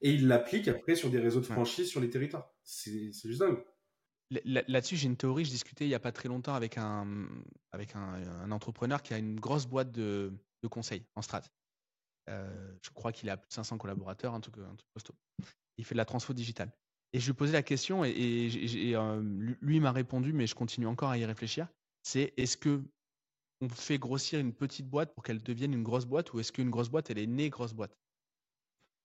[0.00, 2.54] Et ils l'appliquent après sur des réseaux de franchise sur les territoires.
[2.62, 3.64] C'est juste dingue.
[4.44, 5.44] Là-dessus, j'ai une théorie.
[5.44, 7.28] Je discutais il n'y a pas très longtemps avec un,
[7.72, 10.32] avec un, entrepreneur qui a une grosse boîte de,
[10.62, 11.42] de conseils en strat.
[12.28, 15.14] Euh, je crois qu'il a plus de 500 collaborateurs, un truc, un truc costaud.
[15.78, 16.70] Il fait de la transfo digitale.
[17.14, 18.50] Et je lui posais la question et,
[18.94, 21.68] euh, lui m'a répondu, mais je continue encore à y réfléchir.
[22.02, 22.82] C'est est-ce que
[23.60, 26.70] on fait grossir une petite boîte pour qu'elle devienne une grosse boîte ou est-ce qu'une
[26.70, 27.96] grosse boîte, elle est née grosse boîte?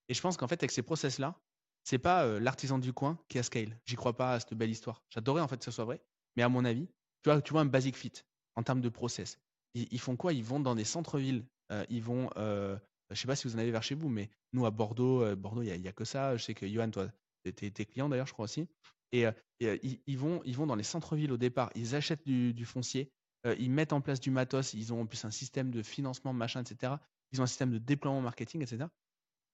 [0.10, 1.40] Et je pense qu'en fait, avec ces process-là,
[1.84, 3.78] c'est pas euh, l'artisan du coin qui a scale.
[3.86, 5.04] J'y crois pas à cette belle histoire.
[5.10, 6.02] J'adorais en fait que ce soit vrai,
[6.36, 6.88] mais à mon avis,
[7.24, 8.14] tu vois, tu vois un basic fit
[8.56, 9.40] en termes de process.
[9.74, 10.34] Ils, font quoi?
[10.34, 11.46] Ils vont dans des centres-villes.
[11.90, 12.30] ils vont
[13.14, 15.36] je sais pas si vous en avez vers chez vous, mais nous à Bordeaux, euh,
[15.36, 16.36] Bordeaux, il n'y a, que ça.
[16.38, 17.08] Je sais que Johan, toi,
[17.44, 18.68] tu es, client d'ailleurs, je crois aussi.
[19.12, 19.32] Et, euh,
[19.62, 23.12] euh, ils, vont, ils vont dans les centres-villes au départ, ils achètent du, foncier,
[23.58, 26.62] ils mettent en place du matos, ils ont en plus un système de financement, machin,
[26.62, 26.94] etc.
[27.32, 28.86] Ils ont un système de déploiement marketing, etc.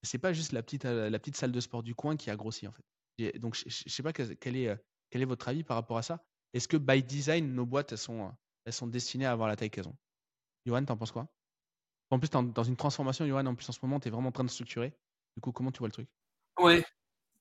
[0.03, 2.67] C'est pas juste la petite, la petite salle de sport du coin qui a grossi
[2.67, 3.39] en fait.
[3.39, 4.77] donc je, sais pas quel est,
[5.09, 6.23] quel est votre avis par rapport à ça.
[6.53, 8.31] Est-ce que by design, nos boîtes, elles sont,
[8.69, 9.97] sont destinées à avoir la taille qu'elles ont?
[10.65, 11.27] Johan, t'en penses quoi?
[12.11, 14.43] En plus, dans une transformation, Johan, en plus en ce moment, tu vraiment en train
[14.43, 14.93] de structurer.
[15.35, 16.09] Du coup, comment tu vois le truc?
[16.59, 16.83] Ouais.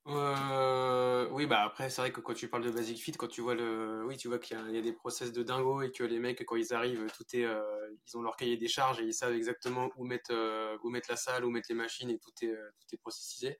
[0.06, 3.42] Euh, oui, bah après, c'est vrai que quand tu parles de Basic Fit, quand tu
[3.42, 4.04] vois le.
[4.06, 6.56] Oui, tu vois qu'il y, a des process de dingo et que les mecs, quand
[6.56, 7.44] ils arrivent, tout est.
[7.44, 7.60] Euh,
[8.06, 11.10] ils ont leur cahier des charges et ils savent exactement où mettre, euh, où mettre
[11.10, 13.58] la salle, où mettre les machines et tout est, tout est processisé.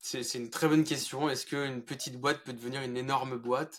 [0.00, 1.28] C'est une très bonne question.
[1.28, 3.78] Est-ce qu'une petite boîte peut devenir une énorme boîte?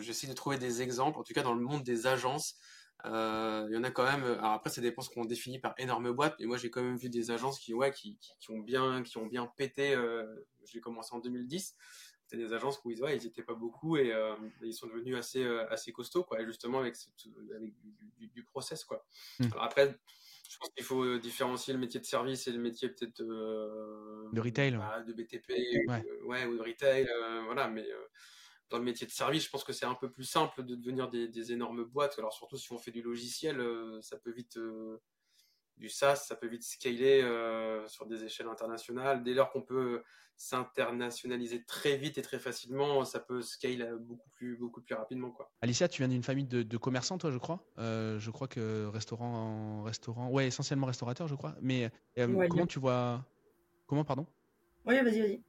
[0.00, 1.18] J'essaie de trouver des exemples.
[1.18, 2.56] En tout cas, dans le monde des agences,
[3.04, 4.24] euh, il y en a quand même.
[4.24, 6.36] Alors après, ça dépend ce qu'on définit par énorme boîte.
[6.38, 9.18] Mais moi, j'ai quand même vu des agences qui, ouais, qui, qui, ont bien, qui
[9.18, 9.94] ont bien pété.
[9.94, 10.24] Euh,
[10.64, 11.76] j'ai commencé en 2010.
[12.26, 14.14] C'était des agences où ils, ouais, ils étaient pas beaucoup et,
[14.62, 16.40] ils sont devenus assez, assez costauds, quoi.
[16.40, 16.94] Et justement avec,
[17.56, 17.74] avec
[18.18, 19.04] du, du, process, quoi.
[19.40, 19.46] Mmh.
[19.52, 19.98] Alors après
[20.50, 24.28] je pense qu'il faut euh, différencier le métier de service et le métier peut-être euh,
[24.32, 25.48] de retail, bah, de BTP,
[26.26, 26.44] ouais.
[26.46, 27.68] ou de retail, euh, voilà.
[27.68, 27.86] Mais
[28.70, 31.08] dans le métier de service, je pense que c'est un peu plus simple de devenir
[31.10, 32.18] des, énormes boîtes.
[32.18, 33.60] Alors surtout si on fait du logiciel,
[34.00, 34.58] ça peut vite
[35.76, 37.22] du SaaS, ça peut vite scaler
[37.88, 39.24] sur des échelles internationales.
[39.24, 40.02] Dès lors qu'on peut
[40.40, 45.30] s'internationaliser très vite et très facilement, ça peut scale beaucoup plus, beaucoup plus rapidement.
[45.30, 45.52] Quoi.
[45.60, 47.62] Alicia, tu viens d'une famille de, commerçants, toi, je crois.
[47.76, 51.54] Euh, je crois que restaurant, restaurant, ouais, essentiellement restaurateur, je crois.
[51.60, 53.22] Mais euh, comment tu vois,
[53.86, 54.26] comment, pardon?
[54.86, 55.42] Oui, vas-y, vas-y.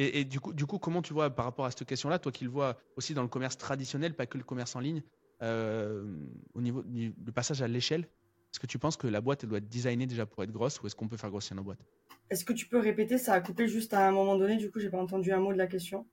[0.00, 2.44] Et, du coup, du coup, comment tu vois par rapport à cette question-là, toi qui
[2.44, 5.02] le vois aussi dans le commerce traditionnel, pas que le commerce en ligne,
[5.42, 6.24] euh,
[6.54, 9.58] au niveau du passage à l'échelle, est-ce que tu penses que la boîte elle doit
[9.58, 11.80] être designée déjà pour être grosse ou est-ce qu'on peut faire grossir nos boîtes?
[12.30, 13.18] Est-ce que tu peux répéter?
[13.18, 15.52] Ça a coupé juste à un moment donné, du coup, j'ai pas entendu un mot
[15.52, 16.06] de la question.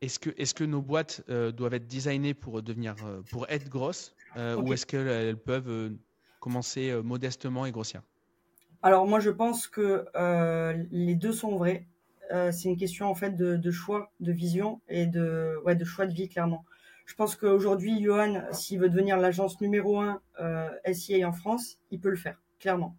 [0.00, 3.68] Est-ce que, est que nos boîtes euh, doivent être designées pour devenir, euh, pour être
[3.68, 5.90] grosses, euh, ou est-ce qu'elles peuvent
[6.38, 8.00] commencer modestement et grossir?
[8.80, 10.04] Alors moi, je pense que
[10.92, 11.88] les deux sont vrais.
[12.30, 16.12] C'est une question en fait de, choix, de vision et de, ouais, de choix de
[16.12, 16.64] vie clairement.
[17.06, 20.20] Je pense qu'aujourd'hui, Johan, s'il veut devenir l'agence numéro un
[20.92, 22.96] SIA en France, il peut le faire, clairement.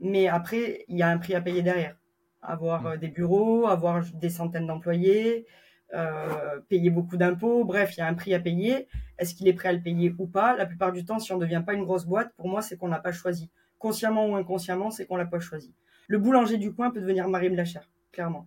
[0.00, 1.96] Mais après, il y a un prix à payer derrière.
[2.42, 2.86] Avoir mm.
[2.86, 5.46] euh, des bureaux, avoir des centaines d'employés,
[5.94, 7.64] euh, payer beaucoup d'impôts.
[7.64, 8.88] Bref, il y a un prix à payer.
[9.18, 10.56] Est-ce qu'il est prêt à le payer ou pas?
[10.56, 12.76] La plupart du temps, si on ne devient pas une grosse boîte, pour moi, c'est
[12.78, 13.50] qu'on n'a pas choisi.
[13.78, 15.74] Consciemment ou inconsciemment, c'est qu'on l'a pas choisi.
[16.08, 18.46] Le boulanger du coin peut devenir Marie Blachère, clairement.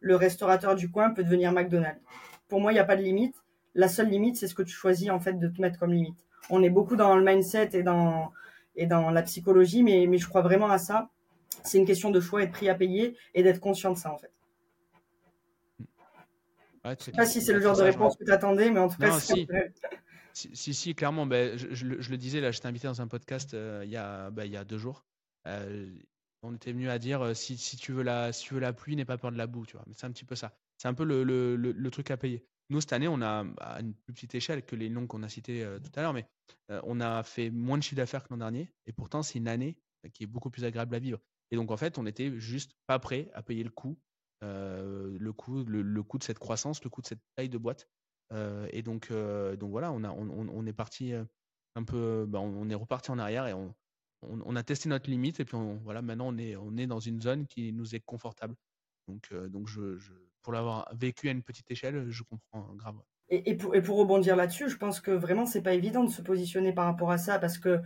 [0.00, 2.00] Le restaurateur du coin peut devenir McDonald's.
[2.48, 3.34] Pour moi, il n'y a pas de limite.
[3.74, 6.18] La seule limite, c'est ce que tu choisis en fait de te mettre comme limite.
[6.50, 8.32] On est beaucoup dans le mindset et dans
[8.78, 11.10] et dans la psychologie, mais, mais je crois vraiment à ça.
[11.64, 14.12] C'est une question de choix et de prix à payer et d'être conscient de ça,
[14.12, 14.30] en fait.
[16.84, 18.88] Ouais, je sais pas si c'est le genre de réponse que tu attendais, mais en
[18.88, 19.48] tout cas, si.
[20.32, 20.74] si.
[20.74, 21.26] si, clairement.
[21.26, 24.30] Ben, je, je, le disais, là, j'étais invité dans un podcast euh, il, y a,
[24.30, 25.04] ben, il y a deux jours.
[25.48, 25.88] Euh,
[26.42, 29.32] on était venu à dire euh, si, tu veux la, la pluie, n'aie pas peur
[29.32, 29.66] de la boue.
[29.66, 29.84] Tu vois.
[29.94, 30.56] C'est un petit peu ça.
[30.76, 32.44] C'est un peu le, truc à payer.
[32.70, 35.28] Nous, cette année, on a à une plus petite échelle que les noms qu'on a
[35.28, 36.26] cités tout à l'heure, mais
[36.70, 39.48] euh, on a fait moins de chiffre d'affaires que l'an dernier, et pourtant c'est une
[39.48, 39.76] année
[40.12, 41.18] qui est beaucoup plus agréable à vivre.
[41.50, 43.98] Et donc en fait, on était juste pas prêt à payer le coût,
[44.44, 47.88] euh, le coût, le, de cette croissance, le coût de cette taille de boîte.
[48.32, 51.12] Euh, et donc, donc voilà, on, est parti
[51.74, 53.74] un peu, bah, on est reparti en arrière et on,
[54.22, 57.20] on, a testé notre limite et puis voilà, maintenant on est, on est dans une
[57.20, 58.54] zone qui nous est confortable.
[59.06, 59.98] Donc, donc je,
[60.42, 62.96] pour l'avoir vécu à une petite échelle, je comprends grave.
[63.30, 66.22] Et, pour, et, pour, rebondir là-dessus, je pense que vraiment c'est pas évident de se
[66.22, 67.82] positionner par rapport à ça parce que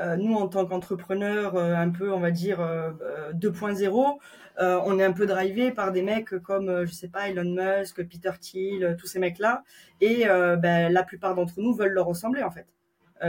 [0.00, 2.92] euh, nous en tant qu'entrepreneurs euh, un peu on va dire euh,
[3.34, 4.16] 2.0,
[4.58, 8.02] euh, on est un peu drivé par des mecs comme je sais pas Elon Musk,
[8.08, 9.64] Peter Thiel, tous ces mecs là
[10.00, 12.66] et ben, la plupart d'entre nous veulent leur ressembler en fait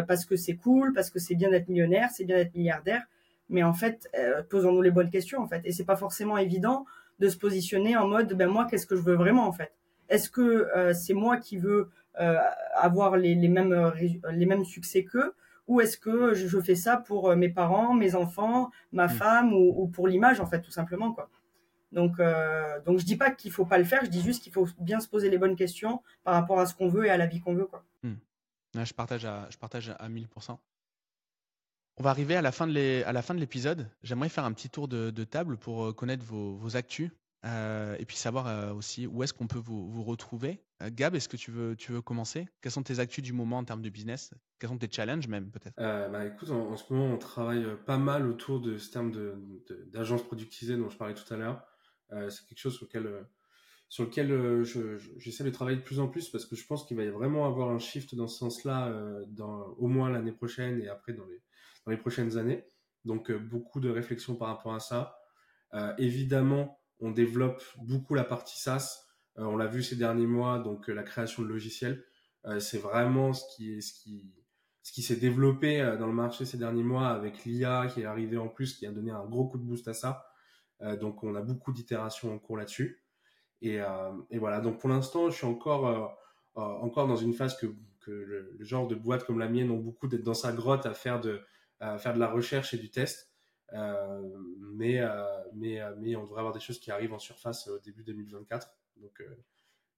[0.08, 3.04] parce que c'est cool, parce que c'est bien d'être millionnaire, c'est bien d'être milliardaire,
[3.50, 4.10] mais en fait
[4.50, 6.86] posons-nous les bonnes questions en fait et c'est pas forcément évident
[7.20, 9.74] de se positionner en mode ben moi qu'est-ce que je veux vraiment en fait?
[10.10, 12.38] Est-ce que euh, c'est moi qui veux euh,
[12.76, 13.92] avoir les, mêmes, euh,
[14.32, 15.34] les mêmes succès qu'eux?
[15.68, 19.10] Ou est-ce que je, fais ça pour mes parents, mes enfants, ma mmh.
[19.10, 21.30] femme ou, pour l'image en fait tout simplement quoi.
[21.92, 24.54] Donc euh, donc je dis pas qu'il faut pas le faire, je dis juste qu'il
[24.54, 27.18] faut bien se poser les bonnes questions par rapport à ce qu'on veut et à
[27.18, 27.84] la vie qu'on veut quoi.
[28.04, 28.14] Mmh.
[28.86, 30.58] Je partage à je partage à 1000%.
[32.00, 33.90] On va arriver à la fin de l'épisode.
[34.04, 37.10] J'aimerais faire un petit tour de, table pour connaître vos, vos actus.
[37.46, 40.60] Euh, et puis savoir euh, aussi où est-ce qu'on peut vous, retrouver.
[40.82, 42.48] Euh, Gab, est-ce que tu veux, commencer?
[42.62, 44.34] Quelles sont tes actus du moment en termes de business?
[44.60, 45.76] Quels sont tes challenges même peut-être?
[45.78, 49.12] Bah, Écoute, en, ce moment, on travaille pas mal autour de ce terme
[49.92, 51.64] d'agence de, productisée dont je parlais tout à l'heure.
[52.10, 53.08] c'est quelque chose sur lequel,
[53.90, 54.64] sur lequel
[55.18, 57.70] j'essaie de travailler de plus en plus parce que je pense qu'il va vraiment avoir
[57.70, 58.94] un shift dans ce sens-là
[59.78, 61.24] au moins l'année prochaine et après dans
[61.88, 62.66] les, prochaines années.
[63.06, 65.18] Donc beaucoup de réflexions par rapport à ça.
[65.98, 69.08] évidemment, on développe beaucoup la partie SaaS.
[69.38, 72.04] Euh, on l'a vu ces derniers mois, donc euh, la création de logiciels,
[72.46, 73.82] euh, c'est vraiment ce qui
[74.84, 78.38] ce qui s'est développé dans le marché ces derniers mois avec l'IA qui est arrivé
[78.38, 80.26] en plus, qui a donné un gros coup de boost à ça.
[81.02, 83.04] donc on a beaucoup d'itérations en cours là-dessus.
[83.62, 83.80] Et,
[84.38, 84.60] voilà.
[84.62, 86.18] Donc pour l'instant, je suis encore
[86.56, 87.68] encore dans une phase que,
[88.10, 91.20] le, genre de boîte comme la mienne ont beaucoup d'être dans sa grotte à faire
[91.20, 91.42] de
[91.98, 93.32] faire de la recherche et du test.
[93.74, 94.22] Euh,
[94.60, 97.80] mais, euh, mais, euh, mais on devrait avoir des choses qui arrivent en surface au
[97.80, 98.70] début 2024.
[98.98, 99.22] Donc,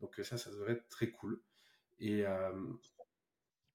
[0.02, 1.42] donc ça, ça devrait être très cool.
[2.00, 2.24] Et,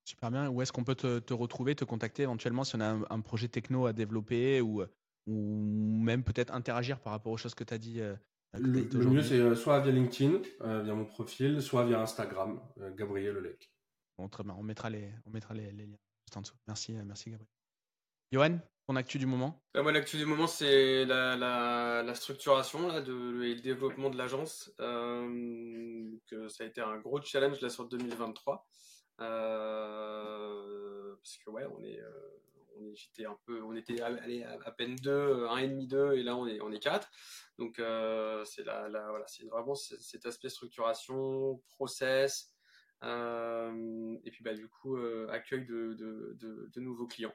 [0.04, 0.50] Super bien.
[0.50, 3.86] Où est-ce qu'on peut te, retrouver, te contacter éventuellement si on a un, projet techno
[3.86, 4.82] à développer ou,
[5.26, 8.00] ou même peut-être interagir par rapport aux choses que tu as dit
[8.58, 12.60] Le, mieux, c'est soit via LinkedIn, via mon profil, soit via Instagram,
[12.96, 13.70] Gabriel Olek.
[14.18, 14.54] Bon, très bien.
[14.58, 15.86] On mettra les, on mettra les, liens
[16.26, 16.56] juste en dessous.
[16.66, 17.48] Merci, merci Gabriel.
[18.32, 19.62] Johan ton actu du moment?
[19.76, 24.70] Euh, Moi, l'actu du moment, c'est la, structuration là, de, et le développement de l'agence.
[24.80, 26.10] Euh,
[26.48, 28.66] ça a été un gros challenge là, sur 2023.
[29.20, 32.00] Euh, parce que, ouais, on est.
[32.78, 36.22] on était un peu, on était allé à, peine deux, un et demi deux, et
[36.22, 37.10] là on est on est quatre.
[37.58, 37.76] Donc
[38.44, 42.52] c'est la, voilà, c'est vraiment cet aspect structuration, process,
[43.02, 44.96] et puis bah du coup
[45.30, 47.34] accueil de, de nouveaux clients.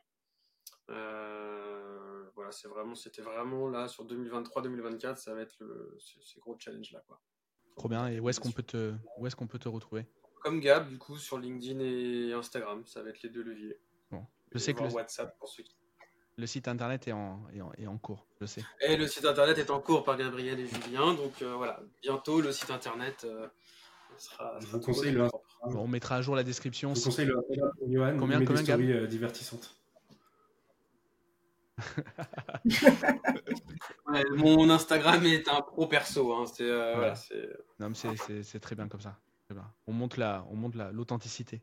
[0.89, 6.55] Euh, voilà, c'est vraiment, c'était vraiment là sur 2023-2024, ça va être le, ces gros
[6.57, 7.21] challenge là quoi.
[7.75, 8.07] Trop bien.
[8.07, 10.05] Et où est-ce qu'on peut te, où est-ce qu'on peut te retrouver?
[10.41, 13.77] Comme Gab, du coup, sur LinkedIn et Instagram, ça va être les deux leviers.
[14.09, 14.89] Bon, je sais que le...
[14.89, 15.75] WhatsApp pour ceux qui...
[16.37, 17.45] Le site internet est en,
[17.77, 18.63] est en, cours, je sais.
[18.79, 22.39] Et le site internet est en cours par Gabriel et Julien, donc euh, voilà, bientôt
[22.39, 23.49] le site internet euh,
[24.17, 24.57] sera.
[24.61, 25.27] Je vous conseille le.
[25.63, 26.95] on mettra à jour la description.
[26.95, 27.35] Je vous conseille le.
[27.89, 29.79] Johan, combien, combien, Gab divertissantes.
[34.35, 36.33] mon Instagram est un pro perso.
[36.33, 36.45] Hein.
[36.45, 37.13] C'est, euh,
[37.79, 39.17] non, mais c'est, très bien comme ça.
[39.87, 41.61] On monte la, on monte l'authenticité.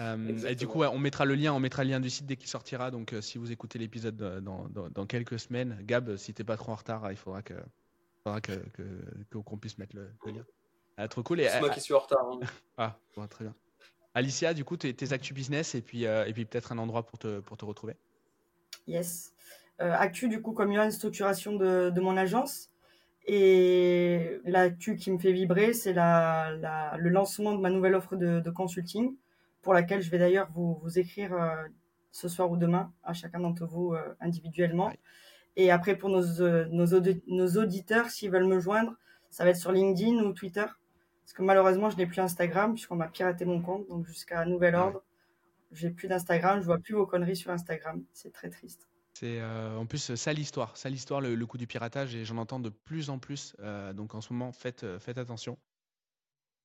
[0.00, 2.36] Euh, et du coup, on mettra le lien, on mettra le lien du site dès
[2.36, 2.90] qu'il sortira.
[2.90, 6.72] Donc, euh, si vous écoutez l'épisode dans, dans, quelques semaines, Gab, si t'es pas trop
[6.72, 7.54] en retard, il faudra que,
[8.24, 8.54] faudra que,
[9.32, 10.44] qu'on puisse mettre le, lien.
[10.96, 11.40] Ah, trop cool.
[11.40, 12.26] C'est moi qui suis en retard.
[12.26, 12.40] Hein.
[12.78, 12.96] ah,
[13.28, 13.54] très bien.
[14.14, 17.18] Alicia, du coup, tes, tes actus business et puis, et puis peut-être un endroit pour
[17.18, 17.96] te, pour te retrouver.
[18.86, 19.34] Yes.
[19.80, 22.70] Euh, actu, du coup, comme il y a une structuration de, de mon agence.
[23.26, 28.16] Et l'actu qui me fait vibrer, c'est la, la, le lancement de ma nouvelle offre
[28.16, 29.16] de, de consulting,
[29.64, 31.64] pour laquelle je vais d'ailleurs vous, vous écrire euh,
[32.12, 34.92] ce soir ou demain à chacun d'entre vous euh, individuellement.
[35.56, 36.22] Et après, pour nos,
[36.68, 38.94] nos, nos auditeurs, s'ils veulent me joindre,
[39.30, 40.66] ça va être sur LinkedIn ou Twitter.
[41.24, 43.88] Parce que malheureusement, je n'ai plus Instagram, puisqu'on m'a piraté mon compte.
[43.88, 45.02] Donc, jusqu'à nouvel ordre,
[45.72, 48.04] j'ai plus d'Instagram, je vois plus vos conneries sur Instagram.
[48.12, 48.88] C'est très triste.
[49.14, 52.58] C'est euh, en plus ça l'histoire, ça l'histoire, le, coup du piratage, et j'en entends
[52.58, 53.54] de plus en plus.
[53.60, 55.56] Euh, donc en ce moment, faites, euh, faites attention.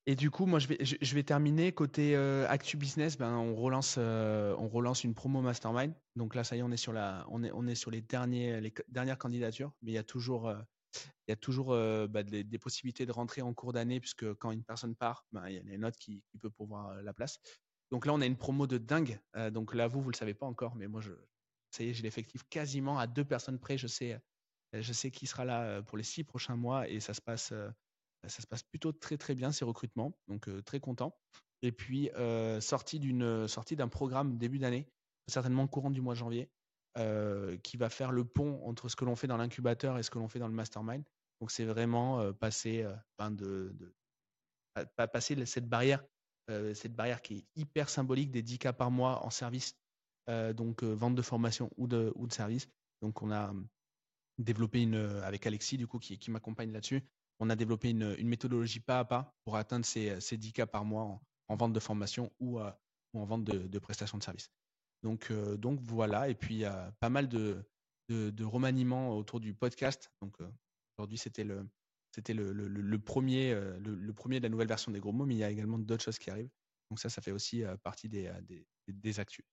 [0.10, 3.16] Et du coup, moi, je vais, terminer côté Actu Business.
[3.16, 5.94] Ben, on relance, on relance une promo mastermind.
[6.16, 8.02] Donc là, ça y est, on est sur la, on est, on est sur les
[8.02, 9.72] derniers, les dernières candidatures.
[9.84, 10.52] Mais il y a toujours,
[10.96, 14.64] il y a toujours bah, des, possibilités de rentrer en cours d'année, puisque quand une
[14.64, 17.38] personne part, ben, il y a les notes qui, qui peut pouvoir la place.
[17.92, 19.20] Donc là, on a une promo de dingue.
[19.52, 21.04] donc là, vous, vous le savez pas encore, mais moi,
[21.70, 23.78] ça y est, j'ai l'effectif quasiment à deux personnes près.
[23.78, 24.20] Je sais,
[24.74, 27.54] Je sais qu'il sera là pour les six prochains mois et ça se passe,
[28.28, 31.16] ça se passe plutôt très très bien ces recrutements, donc très content.
[31.62, 32.10] Et puis
[32.60, 34.88] sortie d'une sortie d'un programme début d'année,
[35.28, 36.50] certainement courant du mois de janvier,
[37.64, 40.20] qui va faire le pont entre ce que l'on fait dans l'incubateur et ce que
[40.20, 41.04] l'on fait dans le mastermind.
[41.40, 42.86] Donc c'est vraiment passer,
[43.20, 43.74] de,
[44.96, 46.04] passer cette barrière,
[46.48, 49.76] cette barrière qui est hyper symbolique des 10 cas par mois en service,
[50.28, 52.68] donc vente de formation ou de, ou de service.
[53.02, 53.54] Donc on a
[54.38, 57.04] développé une, avec Alexis du coup qui, qui m'accompagne là-dessus,
[57.40, 60.86] on a développé une, méthodologie pas à pas pour atteindre ces, ces 10 cas par
[60.86, 64.52] mois en, vente de formation ou, ou en vente de, prestations de service.
[65.04, 67.66] Donc, donc voilà, et puis a pas mal de,
[68.44, 70.12] remaniements autour du podcast.
[70.22, 70.38] Donc
[70.98, 71.66] aujourd'hui c'était le,
[73.00, 76.20] premier, de la nouvelle version des gros mots, mais il y a également d'autres choses
[76.20, 76.52] qui arrivent.
[76.90, 78.30] Donc ça, ça fait aussi partie des,
[78.88, 79.46] des, actus.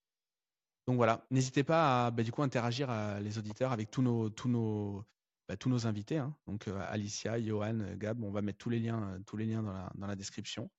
[0.87, 5.05] Donc voilà, n'hésitez pas à bah, du coup interagir à les auditeurs avec tous nos
[5.47, 6.17] bah, tous nos invités.
[6.17, 6.35] Hein.
[6.47, 10.69] Donc Alicia, Johan, Gab, on va mettre tous les liens liens dans la, description.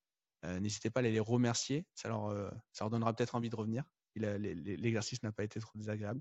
[0.44, 3.84] n'hésitez pas à les remercier, ça leur donnera peut-être envie de revenir.
[4.14, 6.20] L'exercice n'a pas été trop désagréable.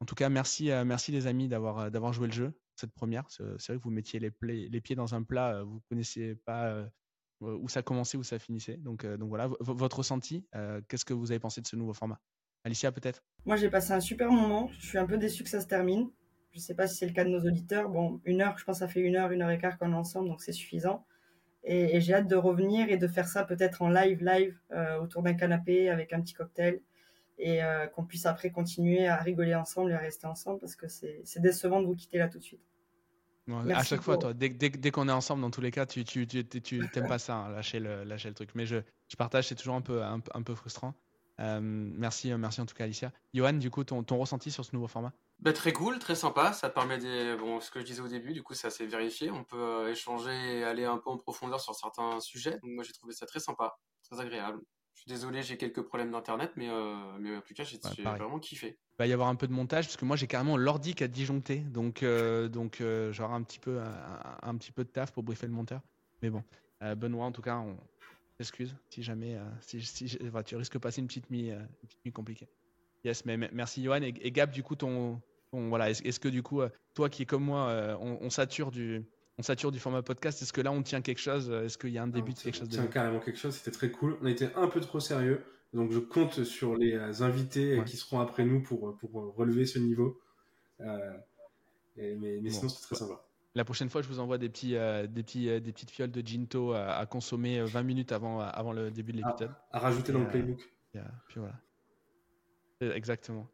[0.00, 3.24] En tout cas, merci merci les amis d'avoir joué le jeu cette première.
[3.30, 6.86] C'est vrai que vous mettiez les, pieds dans un plat, vous connaissiez pas
[7.40, 8.76] où ça commençait, où ça finissait.
[8.76, 10.46] Donc voilà, votre ressenti,
[10.88, 12.20] qu'est-ce que vous avez pensé de ce nouveau format?
[12.64, 13.22] Alicia, peut-être?
[13.44, 14.68] Moi, j'ai passé un super moment.
[14.80, 16.10] Je suis un peu déçu que ça se termine.
[16.56, 17.90] Je ne sais pas si c'est le cas de nos auditeurs.
[17.90, 19.92] Bon, une heure, je pense que ça fait une heure, une heure et quart qu'on
[19.92, 21.04] est ensemble, donc c'est suffisant.
[21.64, 25.22] Et, j'ai hâte de revenir et de faire ça peut-être en live, live, euh, autour
[25.22, 26.80] d'un canapé avec un petit cocktail
[27.36, 30.88] et euh, qu'on puisse après continuer à rigoler ensemble et à rester ensemble parce que
[30.88, 32.62] c'est décevant de vous quitter là tout de suite.
[33.50, 36.26] à chaque fois, toi, dès, dès, qu'on est ensemble, dans tous les cas, tu tu,
[36.26, 38.54] tu, pas ça, hein, lâcher, le, lâcher le truc.
[38.54, 38.78] Mais je,
[39.08, 40.94] je partage, c'est toujours un peu, un, un peu frustrant.
[41.38, 43.12] Euh, merci, merci en tout cas Alicia.
[43.34, 45.12] Johan, du coup, ton, ton ressenti sur ce nouveau format?
[45.38, 46.52] Bah, Très cool, très sympa.
[46.52, 47.36] Ça permet des.
[47.36, 49.30] Bon, ce que je disais au début, du coup, ça s'est vérifié.
[49.30, 52.52] On peut euh, échanger et aller un peu en profondeur sur certains sujets.
[52.62, 53.78] Donc, moi, j'ai trouvé ça très sympa,
[54.08, 54.60] très agréable.
[54.94, 56.68] Je suis désolé, j'ai quelques problèmes d'internet, mais,
[57.20, 58.78] mais en tout cas, j'ai vraiment kiffé.
[58.94, 61.04] Il va y avoir un peu de montage parce que moi, j'ai carrément l'ordi qui
[61.04, 61.58] a disjoncté.
[61.58, 65.52] Donc, donc j'aurai un, petit peu, un, un, petit peu de taf pour briefer le
[65.52, 65.82] monteur.
[66.22, 66.42] Mais bon,
[66.80, 67.76] Benoît, en tout cas, on,
[68.38, 71.88] Excuse si jamais euh, si, si tu risques de passer une petite nuit, euh, une
[71.88, 72.48] petite nuit compliquée.
[73.04, 74.50] Yes, mais merci Johan et, Gab.
[74.50, 75.20] Du coup, ton,
[75.52, 79.04] voilà, est-ce que du coup, euh, toi qui es comme moi, on, sature du
[79.38, 80.42] on sature du format podcast.
[80.42, 82.56] Est-ce que là, on tient quelque chose Est-ce qu'il y a un début de quelque
[82.56, 83.54] chose On tient carrément quelque chose.
[83.54, 84.16] C'était très cool.
[84.22, 85.42] On a été un peu trop sérieux.
[85.74, 90.18] Donc, je compte sur les invités qui seront après nous pour, pour relever ce niveau.
[90.78, 93.26] mais, mais sinon, c'est très sympa.
[93.56, 96.10] La prochaine fois, je vous envoie des, petits, euh, des, petits, euh, des petites fioles
[96.10, 99.50] de Ginto à, consommer 20 euh, minutes avant, avant le début de l'épisode.
[99.72, 100.60] À, rajouter dans le playbook.
[100.92, 101.54] puis voilà.
[102.80, 103.46] Exactement.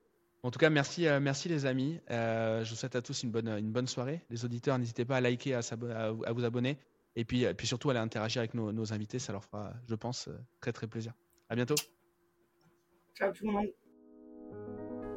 [0.43, 2.01] En tout cas, merci, merci les amis.
[2.09, 4.21] je vous souhaite à tous une bonne, une bonne soirée.
[4.29, 5.61] Les auditeurs, n'hésitez pas à liker, à,
[5.95, 6.79] à, vous abonner.
[7.15, 9.21] Et puis, puis surtout, à aller interagir avec nos, nos, invités.
[9.21, 10.29] Ça leur fera, je pense,
[10.61, 11.13] très très plaisir.
[11.49, 11.77] À bientôt.
[13.15, 13.69] Ciao tout le monde.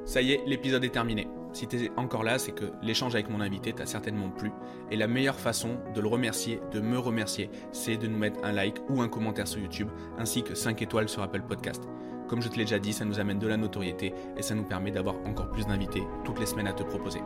[0.06, 1.28] Ça y est, l'épisode est terminé.
[1.52, 4.52] Si tu es encore là, c'est que l'échange avec mon invité t'a certainement plu.
[4.92, 8.52] Et la meilleure façon de le remercier, de me remercier, c'est de nous mettre un
[8.52, 9.90] like ou un commentaire sur YouTube,
[10.20, 11.84] ainsi que 5 étoiles sur Apple Podcast.
[12.28, 14.64] Comme je te l'ai déjà dit, ça nous amène de la notoriété et ça nous
[14.64, 17.22] permet d'avoir encore plus d'invités toutes les semaines à te proposer.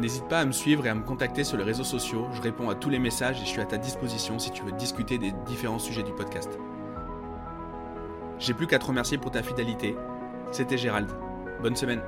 [0.00, 2.68] N'hésite pas à me suivre et à me contacter sur les réseaux sociaux, je réponds
[2.68, 5.32] à tous les messages et je suis à ta disposition si tu veux discuter des
[5.46, 6.58] différents sujets du podcast.
[8.38, 9.94] J'ai plus qu'à te remercier pour ta fidélité.
[10.50, 11.08] C'était Gérald.
[11.62, 12.02] Bonne semaine